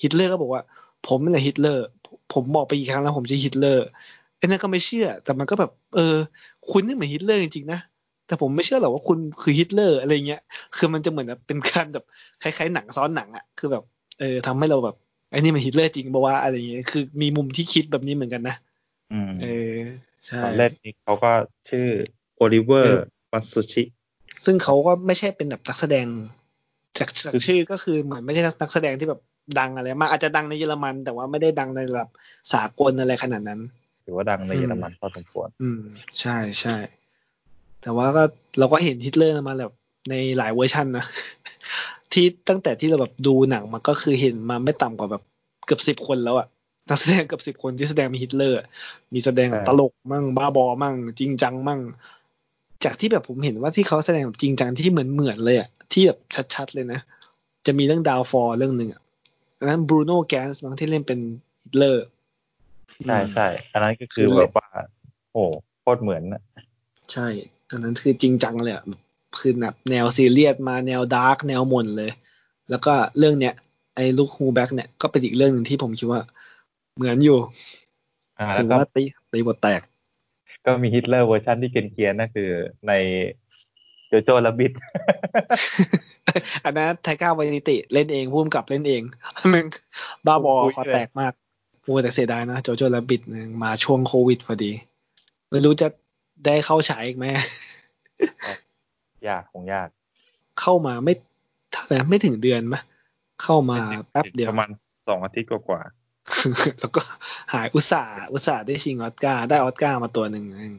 [0.02, 0.62] ฮิตเลอร์ก็บอกว่า
[1.08, 1.84] ผมนี่แหละฮิตเลอร์
[2.32, 3.86] ผมบอกไปกี่ครั้งแล้วผมชื่อฮิตเลอร์
[4.38, 6.16] ไอ้นั่นก็ไม่เชื่อ แต่มันก็แบบ เออ
[6.70, 7.80] คุณนี่เหมือนฮิตเลอร์จริงๆนะ
[8.26, 10.40] แต่ผมไม่เชื่อหรอกว่าคุณคือฮิตเลอร์อะไรเงี้ย
[10.76, 12.04] คือมันจะเหมือนแบบเป็นการแบบ
[12.42, 13.82] คล้ายๆหนังซ้อนหนังอะคือแบบ
[14.18, 14.96] เออทำให้เราแบบ
[15.30, 18.56] ไอ้นี่มันฮิตเลอร์จริงบอกว่าอะไรเงี้ย คือมีมุมที่คิดแบบนี้เหมือนกันนะ
[19.12, 19.78] อืมเออ
[20.26, 21.30] ใช่ตอนเล่นนี้เขาก็
[21.68, 21.86] ชื่อ
[22.36, 23.82] Oliver Masucci
[24.44, 26.06] ซึ่งเขาก็ไม่ใช่เป็นแบบนักแสดง
[26.98, 29.20] จากจากชื่อก็คือเหมือนไม่ใช่นักแสดงที่แบบ
[29.58, 32.10] ดังอะไรมากอาจจะดังในเยอรมัน แต่ว่าไม่ได้ดังในระดับ
[32.52, 33.60] สากลอะไรขนาดนั้น
[34.04, 35.82] ถือว่าดังในอืมเยอรมันพอสมควรอืม
[36.20, 36.76] ใช่ใช่
[37.82, 38.22] แต่ว่าก็
[38.58, 39.72] เราก็เห็นฮิตเลอร์มาแบบ
[40.10, 41.06] ในหลายเวอร์ชันนะ
[42.12, 45.22] ที่ตั้งแต่ที่เราแบบดูหนังมันก็คือเห็นมาไม่ต่ำกว่าแบบ
[45.66, 46.46] เกือบสิบคนแล้วอะ
[46.88, 48.66] นักแสดงเกือบสิบคนที่แสดงเป็นฮิตเลอร์อะ
[49.14, 51.80] มีแสดงแบบใช่ตลกมั่งบ้าบอมั่งจริงจังมั่ง
[52.84, 56.18] จากที่แบบผมเห็นว่าที่เขาแสดงแบบจริงจังที่เหมือนเหมือนๆเลยอะที่แบบ
[56.54, 57.00] ชัดๆเลยนะ
[57.66, 59.00] จะมีเรื่อง Downfall เรื่องหนึ่งอะ
[59.58, 61.20] อันนั้น Bruno Ganz ที่เล่นเป็น
[61.62, 62.06] ฮิตเลอร์
[63.06, 64.68] ใช่ใช่อันนั้นก็คือคือแบบว่า
[65.32, 65.44] โอ้
[65.80, 66.42] โคตรเหมือนน่ะ
[67.12, 67.26] ใช่
[67.70, 69.00] อันนั้นคือจริงจังเลยอะแบบ
[69.38, 72.10] คือแบบแนวซีเรียสมาแนว dark แนวหม่นเลย
[72.70, 73.54] แล้วก็เรื่องเนี้ย
[73.94, 76.20] ไอ้ Look Who's Back เนี่ยก็เป็นอีกเรื่องหนึ่งที่ผมคิดว่า
[76.96, 77.38] เหมือนอยู่
[78.38, 79.02] อ่าแล้วก็ว่าตี
[79.32, 79.80] ตีบทแตก
[80.66, 82.50] ก็มีฮิตเลอร์เวอร์ชันที่เกรียนๆนั่นคือ
[82.88, 82.92] ใน
[84.08, 84.72] Jojo Rabbit
[86.64, 89.02] อันนั้น Taika Waititi เล่นเองพุ่มกับเล่นเอง
[89.50, 89.66] แม่ง
[90.26, 91.32] บ้าบอโอ้ยคอแตกมาก
[91.82, 93.22] โอ้แต่เสียดายนะ Jojo Rabbit
[93.62, 94.72] มาช่วงโควิดพอดี
[95.50, 95.88] ไม่รู้จะ
[96.46, 97.26] ได้เข้าฉายอีกไหม
[99.28, 99.88] ยากคงยาก
[100.60, 101.14] เข้ามาไม่
[101.72, 102.80] เท่าไหร่ไม่ถึงเดือนมะ
[103.42, 103.78] เข้ามา
[104.10, 104.70] แป๊บเดียวประมาณ
[105.08, 105.80] สองอาทิตย์กว่า
[106.80, 107.00] แล้วก็
[107.54, 110.76] หายอุตส่าห์อุตส่าห์ได้ชิงออสการ์ได้ออสการ์มาตัวหนึ่งอืม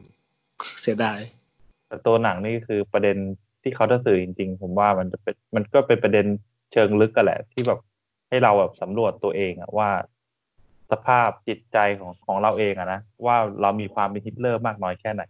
[0.80, 3.16] เสียดายๆแต่ตัวหนังนี่คือประเด็น
[3.62, 6.26] ที่เขาจะสื่อจริง ๆ ผมว่ามันจะเป็นมันก็เป็นประเด็น
[6.72, 7.80] เชิงลึกกันแหละ ที่แบบ
[8.28, 9.88] ให้เราแบบสำรวจตัวเองอะว่า
[10.90, 15.22] สภาพจิตใจของของเราเองอะนะว่าเรามีความเป็นฮิตเลอร์มากน้อยแค่ไหน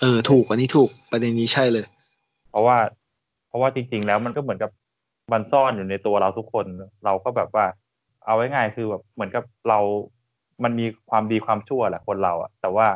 [0.00, 1.84] เออถูกอันนี้ถูกประเด็นนี้ใช่เลย
[2.50, 2.76] เพราะว่า
[3.48, 4.70] เพราะว่าจริง ๆ แล้วมันก็เหมือนกับ
[5.32, 6.66] มันซ่อนอยู่ในตัวเราทุกคน
[7.04, 7.64] เราก็แบบว่า
[8.30, 9.78] เอาไว้ง่ายคือแบบเหมือนกับเรา
[10.64, 12.86] มันมีความดีความชั่วแหละคนเราอะแต่ว่า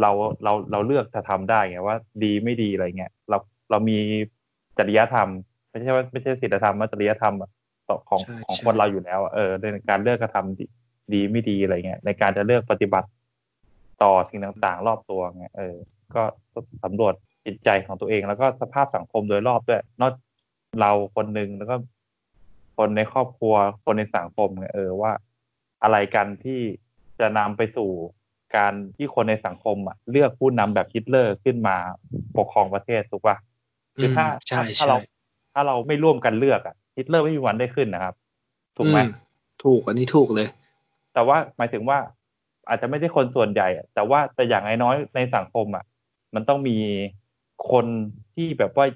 [0.00, 0.10] เรา
[0.44, 3.36] เราเราเลือกจะทำได้ไงว่าดีไม่ดีอะไรเงี้ยเรา
[3.70, 3.96] เรามี
[4.78, 5.28] จริยธรรม
[5.70, 7.50] ไม่ใช่ว่าไม่ใช่ศีลธรรมว่าจริยธรรมอะ
[8.08, 10.64] ของใช่ของใช่คนเราอยู่แล้วอะเออในการเลือกกระทำดี
[11.12, 13.08] ดีไม่ดีอะไรเงี้ยในการจะเลือกปฏิบัติ
[14.02, 15.76] ต่อสิ่งต่างๆ รอบตัวไงเออ
[16.14, 16.22] ก็
[16.84, 17.14] สำรวจ
[17.46, 20.12] จิตใจของตัวเอง แล้วก็สภาพสังคมโดยรอบด้วยนอก
[20.80, 21.74] เราคนหนึ่งแล้วก็
[22.82, 23.54] คนในครอบครัว
[23.84, 25.12] คนในสังคมไงเออว่า
[25.82, 26.60] อะไรกันที่
[27.20, 27.90] จะนำไปสู่
[28.56, 31.76] การที่คนในสังคมอะเลือกผู้นำแบบฮิตเลอร์ขึ้นมา
[32.38, 33.36] ปกครองประเทศถูกป่ะ
[33.96, 35.06] คือถ้าอืมใช่ถ้าเราใช่
[35.54, 38.14] ถ้าเราไม่ร่วมกันเลือกอะฮิตเลอร์ไม่มีวันได้ขึ้นนะครับ
[38.76, 39.04] ถูกไหมอื
[39.64, 40.48] ถูกอันนี้ถูกเลย
[41.14, 41.98] แต่ว่าหมายถึงว่า
[42.68, 45.84] อาจจะไม่ใช่คนส่วนใหญ่อะแต่ว่าแต่อย่างน้อยๆในสังคมอะ
[46.34, 46.76] มันต้องมี
[47.70, 47.86] คน
[48.34, 48.86] ที่แบบว่า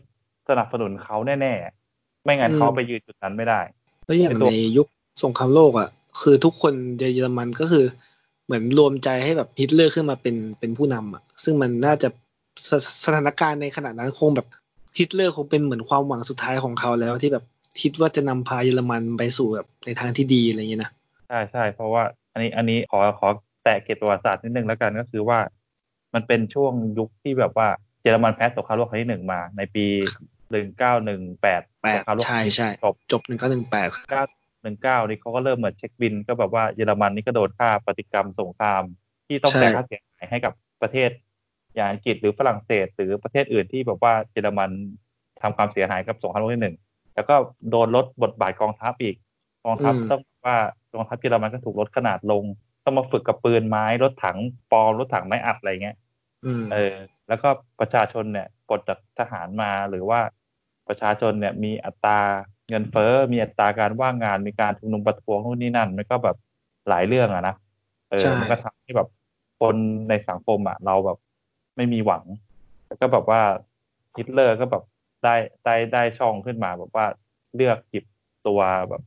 [0.49, 1.84] สนับสนุนเขาแน่ๆ
[2.25, 3.61] ไม่งั้นอืมเขาไปยืนจุดนั้นไม่ได้
[4.07, 4.87] แล้วอย่างเป็นตัวในยุค
[5.25, 5.89] สงครามโลกอะ
[6.21, 7.85] คือทุกคนในเยอรมันก็คือ
[8.45, 12.09] เหมือนรวมใจให้แบบฮิตเลอร์ขึ้นมาเป็นเป็นผู้นำอะ ซึ่งมันน่าจะ
[12.69, 12.71] ส
[13.05, 14.47] สถานการณ์ในขณะนั้นคงแบบ
[14.99, 17.45] ฮิตเลอร์คงเป็นเหมือนความหวังสุดท้ายของเขาแล้วที่แบบ
[17.81, 20.91] คิดว่าจะนำพาเยอรมันไปสู่แบบในทางที่ดีอะไรอย่างเงี้ยนะ
[21.29, 22.03] ใช่ใช่เพราะว่า
[22.33, 23.29] อันนี้อันนี้ขอขอ
[23.65, 25.39] แตะเกร็ดประวัติศาสตร์นิดนึงแล้วกันก็คือว่า
[26.15, 27.69] มันเป็นช่วงยุคที่แบบว่า
[28.03, 29.87] เยอรมันแพ้สงครามโลกครั้งที่หนึ่งมา ในปี
[30.51, 34.25] หนึ่งเก้าหนึ่งแปด แปดสงครามโลกใช่ใช่จบจบหนึ่งเก้าหนึ่งแปดเก้า
[34.63, 38.83] หนึ่งเก้านี่เขาก็เริ่มเหมือนเช็คบิล ก็แบบว่าเยอรมันนี่ก็โดนค่าปฏิกรรมสงคราม
[39.27, 41.11] ที่ต้องจ่ายค่าเสียหายให้กับประเทศ
[41.75, 44.71] อย่างอังกฤษหรือฝรั่งเศส หรือประเทศอื่นที่แบบว่าเยอรมัน
[45.43, 46.77] ทำความเสียหายกับสงครามโลกที่หนึ่ง
[47.15, 47.35] แล้วก็
[47.71, 49.17] โดนลดบทบาทกองทัพอีก
[49.65, 50.57] กองทัพต้องบอกว่า
[50.95, 52.45] กองทัพเยอรมันก็ถูกลดขนาดลง
[52.85, 54.39] ต้องมาฝึกกับปืนไม้รถถัง
[54.71, 55.97] ปลอมรถถังไม้อัดอะไรเงี้ย
[56.45, 56.95] อืมเออ
[57.29, 57.49] แล้วก็
[57.81, 60.21] ประชาชนเนี่ยปลดจากทหารมาหรือว่า
[60.89, 62.21] ประชาชนเนี่ยมีอัตรา
[62.69, 66.37] เงินเฟ้อ มีอัตราการว่างงาน มีการชุมนุมประท้วงนู่นนี่นั่น มันก็แบบ
[66.89, 67.55] หลายเรื่องอะนะ
[68.11, 69.09] เออใช่มันก็ทำให้แบบ
[69.61, 69.77] คน
[70.09, 71.19] ในสังคมอะเราแบบ
[71.77, 72.25] ไม่มีหวัง
[72.87, 73.41] แล้วก็แบบว่า
[74.17, 74.83] ฮิตเลอร์ก็แบบ
[75.25, 77.07] ได้ได้ได้ช่องขึ้นมาแบบว่า
[77.55, 78.05] เลือกหยิบ
[78.47, 78.61] ตัว
[78.91, 79.03] แบบ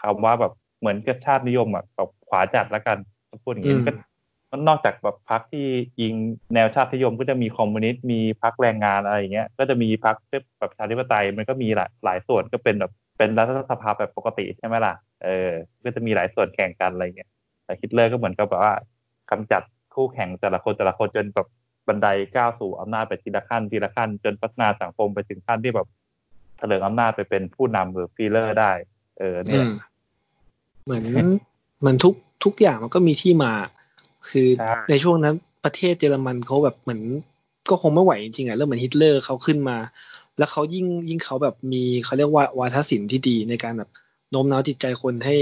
[0.00, 2.98] คำว่าแบบเหมือนกับชาตินิยมอะแบบขวาจัดแล้วกัน
[3.42, 4.02] พูดอย่างนี้มันก็มั
[4.56, 5.66] นนอกจากแบบพรรคที่
[6.00, 6.14] ยิง
[6.54, 14.94] แนวชาตินิยม ก็จะมีคอมมิวนิสต์มีพรรคแรงงานอะไรอย่างเงี้ยก็จะมีพรรคแบบประชาธิปไตยมันก็มีหลายหลายส่วนก็เป็นแบบเป็นรัฐสภาแบบปกติใช่ไหมล่ะ
[15.24, 15.50] เออ
[15.84, 17.30] ก็จะมีหลายส่วนแข่งกันอะไรเงี้ย
[17.64, 18.74] แต่ฮิตเลอร์ก็เหมือนกับแบบว่า
[19.30, 19.62] กำจัด
[19.94, 21.48] คู่แข่งแต่ละคนแต่ละคนจนแบบ
[21.88, 25.88] บันไดก้าวสู่อำนาจไปทีละขั้นทีละขั้น จนพัฒนาสังคมไปถึงขั้นที่แบบ
[26.58, 28.72] เถลิงอำนาจไปเป็นผู้นำหรือ Führer ได้
[29.18, 29.64] เออเนี่ย
[30.84, 31.04] เหมือน
[31.80, 33.52] เหมือนทุกทุกอย่างมันก็มีที่มา
[34.28, 37.00] คือใช่ในช่วงนั้นประเทศเยอรมันเขาแบบเหมือน
[37.70, 39.76] ก็คงไม่ไหวจริงๆอะแล้วเหมือนฮิตเลอร์เขาขึ้นมา
[40.38, 43.90] แล้วเขายิ่งยิ่งเขาแบบมีเขาเรียกว่าวาทศิลป์ที่ดีในการแบบ
[44.30, 45.36] โน้มน้าวจิตใจคนให้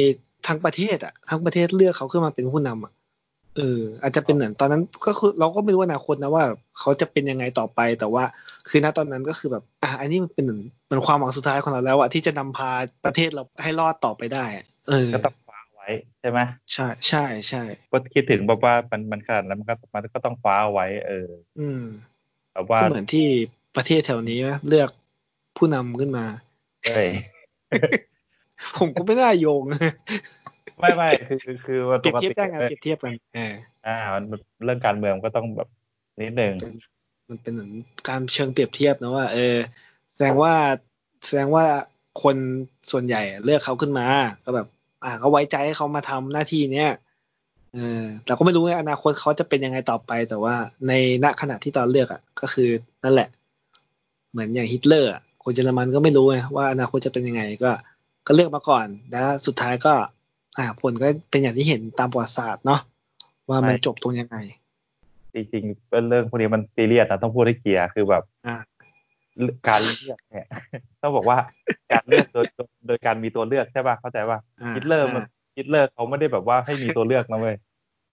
[0.47, 2.93] ทั้งประเทศอะทั้งประเทศเลือกเขาขึ้นมาเป็นผู้นำอะ
[3.57, 6.45] เอออาจจะเป็นเหมือนตอนนั้นก็คือเราก็ไม่รู้อนาคตนะว่า
[6.79, 8.25] เขาจะเป็นยังไงต่อไป แต่ว่า
[8.69, 12.71] คือณตอนนั้นก็คือแบบอะอันนี้มันเป็นเหมือนเหมือนความหวังสุดท้ายของเราแล้วอะที่จะนำพา
[13.05, 16.41] ประเทศเราให้รอดต่อไปได้อะเออก็ต้องคว้าไว้ใช่ไหม
[16.73, 21.29] ใช่ใช่ใช่ก็คิดถึงแบบว่ามันมันขนาดนั้นมันก็มันก็ต้องคว้าเอาไว้ เออ
[21.61, 21.83] อืม
[22.53, 23.27] แบบว่าก็เหมือนที่
[23.77, 24.91] ประเทศแถวนี้นะเลือก
[25.57, 26.27] ผู้นำขึ้นมา
[26.85, 27.11] เอ้ย
[28.77, 29.63] ผมก็ไม่น่าโยง
[30.81, 33.55] ไม่ไม่คือคือคือว่าเปรียบปกเทียบติได้ไงเออเปรียบเทียบกันเออ
[33.87, 35.69] อ่ามันมันเรื่องการเมืองก็ต้องแบบ
[36.21, 36.55] นิดนึง
[37.29, 37.73] มันเป็นเหมือน
[38.09, 39.57] การเชิงเปรียบเทียบนะว่า เออ
[40.13, 40.55] แสดงว่า
[41.27, 41.65] แสดงว่า
[42.23, 42.37] คน
[42.91, 44.07] ส่วนใหญ่เลือกเขาขึ้นมา
[44.45, 44.67] ก็แบบ
[45.05, 46.91] อ่า ก็ไว้ใจให้เขามาทำหน้าที่เนี้ย
[47.75, 50.55] เออแต่ก็ไม่รู้ว่าอนาคตเขาจะเป็นยังไงต่อไป แต่ว่า
[50.89, 50.93] ใน
[51.25, 52.69] ณขณะที่ตอนเลือกอะ ก็คือ
[53.05, 53.29] นั่นแหละ
[54.31, 57.71] เหมือนอย่างฮิตเลอร์อะคนเยอรมันก็ไม่รู้ไงว่าอนาคตจะเป็นยังไงก็
[58.27, 59.95] ก็เลือกมาก่อน แล้วสุดท้ายก็
[60.59, 62.81] อ่า ผลก็เป็นอย่างที่เห็นตามประวัติศาสตร์เนาะ
[63.49, 64.37] ว่ามันจบตรงยังไง
[65.35, 68.55] จริงๆเป็นเรื่องพวกนี้มันซีเรียสนะต้องพูดให้เคลียร์คือแบบอ่า
[69.69, 70.47] การเลือกเนี่ย
[71.03, 71.39] ต้องบอกว่า
[71.93, 75.23] การเลือกโดยโดยโดยการมีตัวเลือกใช่ป่ะเข้าใจป่ะอ่าฮิตเลอร์มัน
[75.57, 77.57] ฮิตเลอร์เขาไม่ได้แบบว่าให้มีตัวเลือกนะเว้ย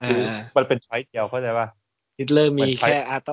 [0.03, 1.67] อ่าคืออ่ามันเป็น choice เดียวเข้าใจป่ะ
[2.19, 3.29] ฮิตเลอร์มีมันใช้แค่อ่า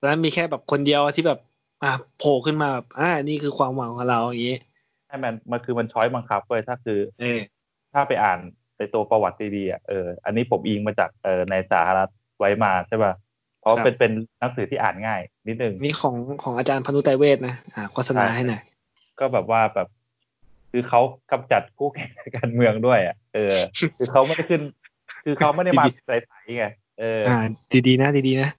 [0.00, 1.38] ตอนนั้นมีแค่แบบคนเดียวที่แบบ
[1.82, 4.58] อ่าโผล่ขึ้นมาแบบอ่านี่คือความหวังของเราอย่างนี้
[5.06, 7.38] ใช่มันมันคือมัน choice บังคับเว้ยถ้าคือเออ
[7.92, 8.38] ถ้าไปอ่าน
[8.78, 13.12] ในตัวประวัติดีๆอะเอออันนี้ผมอิงมาจากเออในสาธารณรัฐไวมาร์ใช่ป่ะ
[13.66, 18.62] เพราะครับเป็นเป็นหนังสือที่อ่านง่าย นิดนึงนี่ของของอาจารย์พนุไตรเวทนะอ่าโฆษณาให้หน่อย
[19.20, 19.88] ก็แบบว่าแบบ
[20.70, 21.00] คือเขา
[21.30, 23.56] กำจัดคู่แข่งทางการเมืองด้วยอะเออ
[23.98, 24.60] คือเขาไม่ได้ขึ้น
[25.24, 26.66] คือเขาไม่ได้มาดีใสๆไง
[27.00, 27.38] เอออ่า
[27.86, 28.50] ดีๆนะดีๆนะ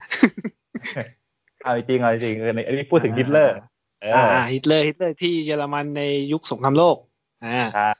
[1.62, 3.54] เอาจริงเอาจริงเอออันนี้พูดถึงฮิตเลอร์
[4.00, 6.02] เอออ่าอ่าฮิตเลอร์ฮิตเลอร์ที่เยอรมันใน
[6.32, 6.96] ยุคสงครามโลก
[7.44, 7.90] อ่าใช่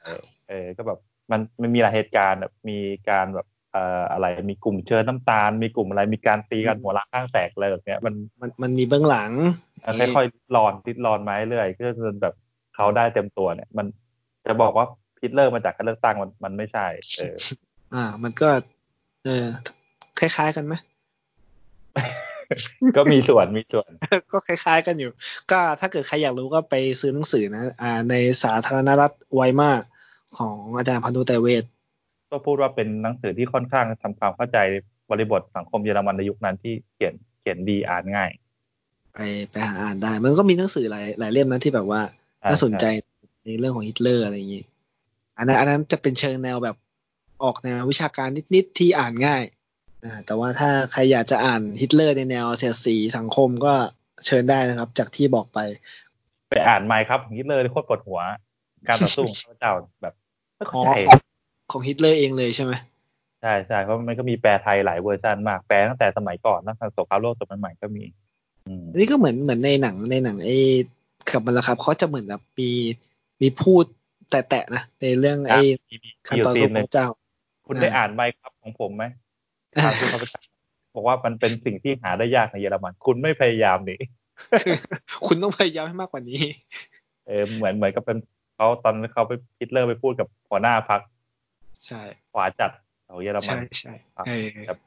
[0.49, 0.99] เออ ก็แบบ
[1.31, 2.79] มันมันมีหลายเหตุการณ์แบบมี
[3.09, 9.33] การแบบเอ่ออะไรมีกลุ่มเชิ้ตน้ำตาล มีกลุ่มอะไรมีการตีกันอืมหัวร้างข้างแตกอะไรแบบเนี้ยมันมันมันมีเบื้องหลัง
[9.99, 12.35] ค่อยๆลิดรอนลิดรอนมาเรื่อยๆก็จนแบบ
[12.77, 13.87] เขาได้เต็มตัวเนี่ย มัน
[14.47, 14.87] จะบอกว่า
[15.21, 16.87] ฮิตเลอร์มาจากการเลือกตั้งมันมันไม่ใช่
[17.19, 17.35] เออ
[17.95, 18.49] อ่า มันก็
[19.25, 19.47] เออ
[20.19, 20.75] คล้ายๆกันไหม
[22.97, 23.91] ก็มีส่วนมีส่วน
[24.33, 25.11] ก็คล้าย ๆ กันอยู่
[25.51, 29.73] ก็ถ้าเกิดใครอยากรู้ก็ไปซื้อหนังสือนะ อ่า ในสาธารณรัฐไวมาร์
[30.39, 31.65] ของอาจารย์พันธุไตรเวท
[32.31, 34.59] ก็พูดว่าเป็นหนังสือที่ค่อนข้างทำความเข้าใจ
[35.11, 38.31] บริบทสังคมเยอรมันในยุคนั้นที่เขียนเขียนดีอ่านง่าย
[39.15, 39.19] ไป
[39.51, 42.01] ไปหาอ่านได้ มันก็มีหนังสือหลายหลายเล่มนะที่แบบว่า
[42.51, 42.85] น่าสนใจ
[43.45, 44.65] ในเรื่องของฮิตเลอร์อะไรอย่างนี้
[45.37, 46.77] อันนั้นอันนั้นจะเป็นเชิงแนวแบบ
[47.43, 49.43] ออกแนววิชาการนิดๆที่อ่านง่าย
[50.27, 53.75] แต่ว่าถ้าใครอยากจะอ่านฮิตเลอร์ในแนวเสียสีสังคมก็
[54.27, 55.59] เชิญได้นะครับ จากที่บอกไป
[56.51, 58.21] ไปอ่าน Mein Kampf ของฮิตเลอร์โคตรปวดหัว
[58.89, 60.15] การต่อสู้ของข้าพเจ้าแบบ
[60.57, 60.99] ไม่เข้าใจ
[61.71, 62.73] ของของฮิตเลอร์เองเลยใช่ไหม
[63.43, 68.05] ใช่ใช่เพราะมันก็มีแปลไทยหลายเวอร์ชันมากแปลตั้งแต่สมัยก่อนตั้งแต่สงครามโลกสมัยใหม่ก็มี
[68.67, 70.57] อืมอันนี้ก็เหมือนเหมือนในหนังในหนังไอ้
[71.31, 72.71] ขับมันละครับเขาจะเหมือนแบบมี
[73.41, 73.85] มีพูด
[74.31, 77.07] แตะๆนะในเรื่องไอ้มีมีขั้นอยู่ตอนซีสู้นขหนึ่องงเจ้า
[77.67, 79.05] คุณได้อ่านไมค์ครับของผมไหม
[79.83, 80.43] ทางผู้ข้าพเจ้า
[80.95, 84.01] บอกว่ามันเป็นสิ่งที่หาได้ยากในเยอรมัน คุณไม่พยายามนี่
[85.27, 86.43] คุณต้องพยายามให้มากกว่านี้
[87.27, 88.19] เออเหมือนเหมือนกับเป็น
[88.57, 91.01] เขาตอนนั้นเขาไปฮิตเลอร์ไปพูดกับหัวหน้าพรรค
[91.87, 92.03] ใช่
[92.33, 92.71] ขวาจัด
[93.09, 94.79] ของเยอรมันใช่ใช่ครับเออแบบ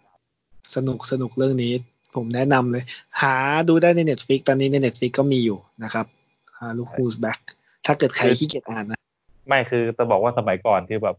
[0.75, 1.73] สนุกสนุกเรื่องนี้
[2.15, 2.83] ผมแนะนำเลย
[3.21, 3.35] หา
[3.67, 6.05] ดูได้ใน Netflix ตอนนี้ใน Netflix ก็มีอยู่นะครับ
[6.59, 7.39] Look Who's Back
[7.85, 8.99] ถ้าเกิดใครขี้เกียจอ่านนะ
[9.47, 11.15] ไม่คือจะบอกว่าสมัยก่อนคือแบบ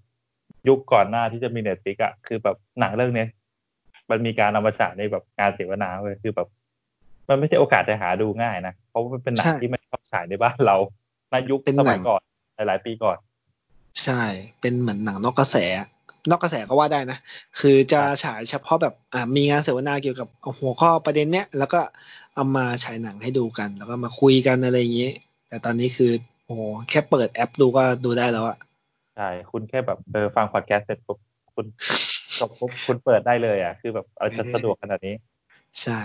[0.69, 3.29] ยุคก่อนหน้าที่จะมี Netflix อะคือแบบหนังเรื่องเนี้ย
[4.11, 6.49] มันมีการเอามาฉายในแบบงานเสวนาเลยคือแบบ
[7.29, 10.77] มันไม่ใช่โอกาสจะหาดูง่ายนะ เพราะว่ามันเป็นหนังใช่ที่ไม่ชอบฉายในบ้านเรา
[11.31, 12.21] ในยุคเป็นสหนัมัยงก่อน
[12.55, 13.17] หลายๆปีก่อน
[14.05, 14.23] ใช่
[14.61, 15.57] เป็นเหมือนหนังนอกกระแส
[16.31, 17.19] นอกกระแสก็ว่าได้นะ
[17.59, 20.29] คือจะครับฉายเฉพาะแบบอ่ามีงานเสวนาเกี่ยวกับ
[20.59, 21.81] หัวข้อประเด็นเนี้ย แล้วก็
[22.35, 25.11] เอามาฉายหนังให้ดูกัน แล้วก็มาคุยกันอะไรอย่างนี้
[25.49, 26.13] แต่ตอนนี้คือ
[26.45, 28.57] โอ้โหแค่เปิดแอปดูก็ดูได้แล้วอะ
[29.17, 31.19] ใช่ คุณแค่แบบเออฟังพอดแคสต์เสร็จปุ๊บ
[31.55, 31.67] คุณ
[32.39, 35.15] จบปุ๊บคุณเปิดได้เลยอะ คือแบบอะไรจะสะดวกขนาดนี้
[35.83, 36.01] ใช่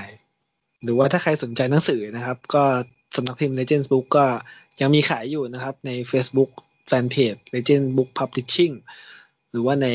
[0.83, 2.63] หรือว่าถ้าใครสนใจหนังสือนะครับ ก็
[3.15, 4.25] สำนักพิมพ์ Legends Book ก็
[4.81, 6.51] ยังมีขายอยู่นะครับ ใน Facebook
[6.89, 8.75] Fanpage Legends Book Publishing
[9.51, 9.87] หรือว่าใน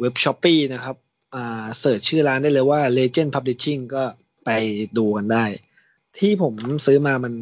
[0.00, 0.96] เว็บ s h o p e e นะครับ
[1.34, 4.04] อ่าเสิร์ชชื่อร้านได้เลยว่า Legend Publishing ก็
[4.44, 4.50] ไป
[4.96, 5.44] ดูกันได้
[6.18, 6.54] ที่ผม
[6.86, 7.34] ซื้อมามัน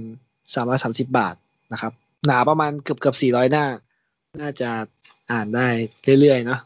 [0.50, 1.34] 330บาท
[1.72, 1.92] นะครับ
[2.26, 3.64] หนาประมาณเกือบเกือบ400หน้า
[4.40, 4.70] น่าจะ
[5.32, 5.68] อ่านได้
[6.20, 6.60] เรื่อยๆเนาะ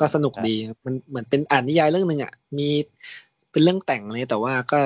[0.00, 2.68] ก็สนุกดีครับมันเหมือนเป็นอ่านนิยายเรื่องหนึ่งอะ มี
[3.50, 4.78] เป็นเรื่องแต่งเลยแต่ว่าก็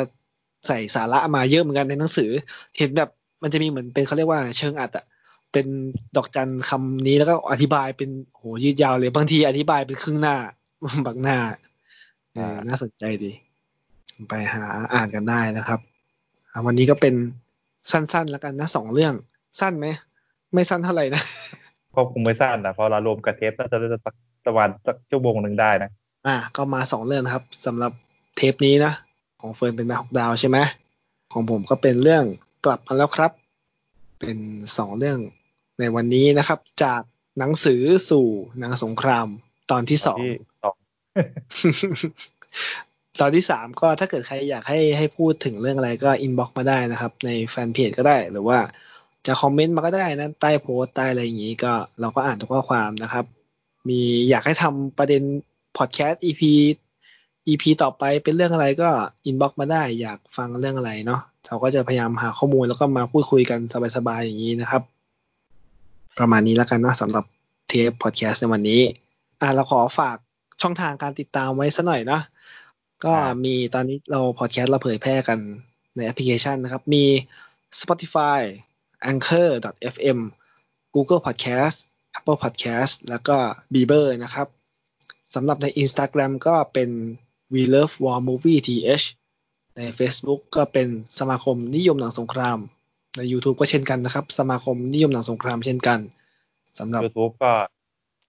[0.67, 2.31] ใส่สาระมาเยอะเหมือนกันในหนังสือ
[2.79, 3.11] เห็นแบบ
[3.43, 5.05] มันจะมีเหมือนเป็นเขาเรียกว่าเชิงอัดอะ
[5.53, 5.67] เป็น
[6.17, 10.37] ดอกจันคำนี้แล้วก็อธิบายเป็นโหยืดยาวเลยบางทีอธิบายเป็นครึ่งหน้า
[11.07, 11.39] บางหน้า
[12.35, 13.33] เอออ่าน่าสนใจดี
[14.29, 15.81] ไปหาอ่านกันได้นะครับ
[16.53, 17.15] อะวันนี้ก็เป็น
[17.91, 19.15] สั้น ๆ แล้วกันนะสองเรื่อง
[19.61, 19.87] สั้นไหม
[20.55, 21.23] ไม่สั้นเท่าไหร่นะ
[21.95, 24.15] ก็คงไม่สั้นนะเพราะเรารวมกับเทปน่าจะได้สัก
[24.47, 25.91] ประมาณสักชั่วโมงหนึ่งได้นะ
[26.27, 27.93] อะก็มาสองเรื่องนะครับสำหรับ
[28.37, 28.93] เทปนี้นะ
[29.41, 30.59] ของเฟิร์นเป็นแม่หกดาวใช่ไหม
[31.33, 32.25] ของผมก็เป็นเรื่อง
[32.65, 33.33] กลับมาแล้วครับ
[34.21, 34.39] เป็น
[34.77, 35.19] สองเรื่อง
[35.79, 37.01] ในวันนี้นะครับ จาก
[37.39, 38.27] หนังสือสู่
[38.59, 39.27] หนังสงคราม
[39.71, 40.77] ตอนที่สองที่สอง
[43.21, 48.59] ตอนที่สามก็ถ้าเกิดใครอยากให้ให้พูดถึงเรื่องอะไรก็ inbox มาได้นะครับ ในแฟนเพจก็ได้ หรือว่า
[49.27, 53.25] จะคอมเมนต์มาก็ได้นะใต้โพสต์ใต้อะไรอย่างนี้ก็เราก็อ่านทุกข้อความนะครับ
[53.89, 54.01] มี
[54.31, 55.23] อยากให้ทำประเด็น
[55.77, 56.43] พอดแคสต์ EP
[57.49, 58.91] EP ต่อไปเป็นเรื่องอะไรก็
[59.27, 63.61] inbox มาได้ อยากฟังเรื่องอะไรเนาะเราก็จะพยายามหาข้อมูลแล้วก็มาพูดคุยกัน
[63.97, 64.83] สบายๆอย่างนี้นะครับ
[66.19, 67.25] ประมาณนี้แล้วกันนะสำหรับ
[67.69, 68.83] เทปพอดแคสต์ในวันนี้
[69.41, 70.17] อะเราขอฝาก
[70.63, 72.21] ช่องทางการติดตามไว้สักหน่อยนะ
[73.05, 75.39] ก็มีตอนนี้เราพอดแคสต์เราเผยแพร่กัน
[75.97, 77.05] ในแอปพลิเคชันนะครับ มี
[77.81, 78.41] Spotify
[79.11, 80.19] Anchor.fm
[80.95, 81.77] Google Podcast
[82.19, 83.37] Apple Podcast แล้วก็
[83.73, 84.49] Breaker นะครับ
[85.35, 86.91] สำหรับใน Instagram ก็เป็น
[87.55, 89.07] We Love War Movie TH
[89.77, 90.89] ใน Facebook ก็เป็น
[91.19, 92.59] สมาคมนิยมหนังสงคราม
[93.17, 95.99] ใน YouTube ก็เช่นกันนะครับ สมาคมนิยมหนังสงครามเช่นกัน
[96.79, 97.53] สำหรับ YouTube ก็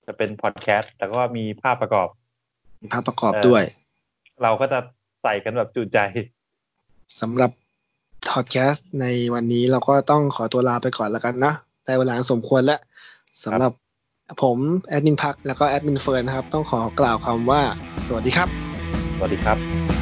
[0.05, 2.07] จะเป็นพอดแคสต์แต่ก็มีภาพประกอบ
[2.93, 3.63] ภาพประกอบเอ่อด้วย
[4.43, 4.79] เราก็จะ
[5.23, 5.99] ใส่กันแบบจุใจ
[7.21, 7.51] สำหรับ
[8.31, 11.53] พอดแคสต์ในวันนี้เราก็ต้องขอตัวลาไปก่อนแล้วกันนะ
[11.85, 12.79] ได้เวลาสมควรแล้ว
[13.43, 13.71] สำหรับ
[14.43, 14.57] ผม
[14.89, 17.61] แอดมินพักแล้วก็แอดมินเฟิร์นนะครับ ต้องขอกล่าวคำว่า
[18.05, 18.49] สวัสดีครับ
[19.17, 19.92] สวัสดีครับ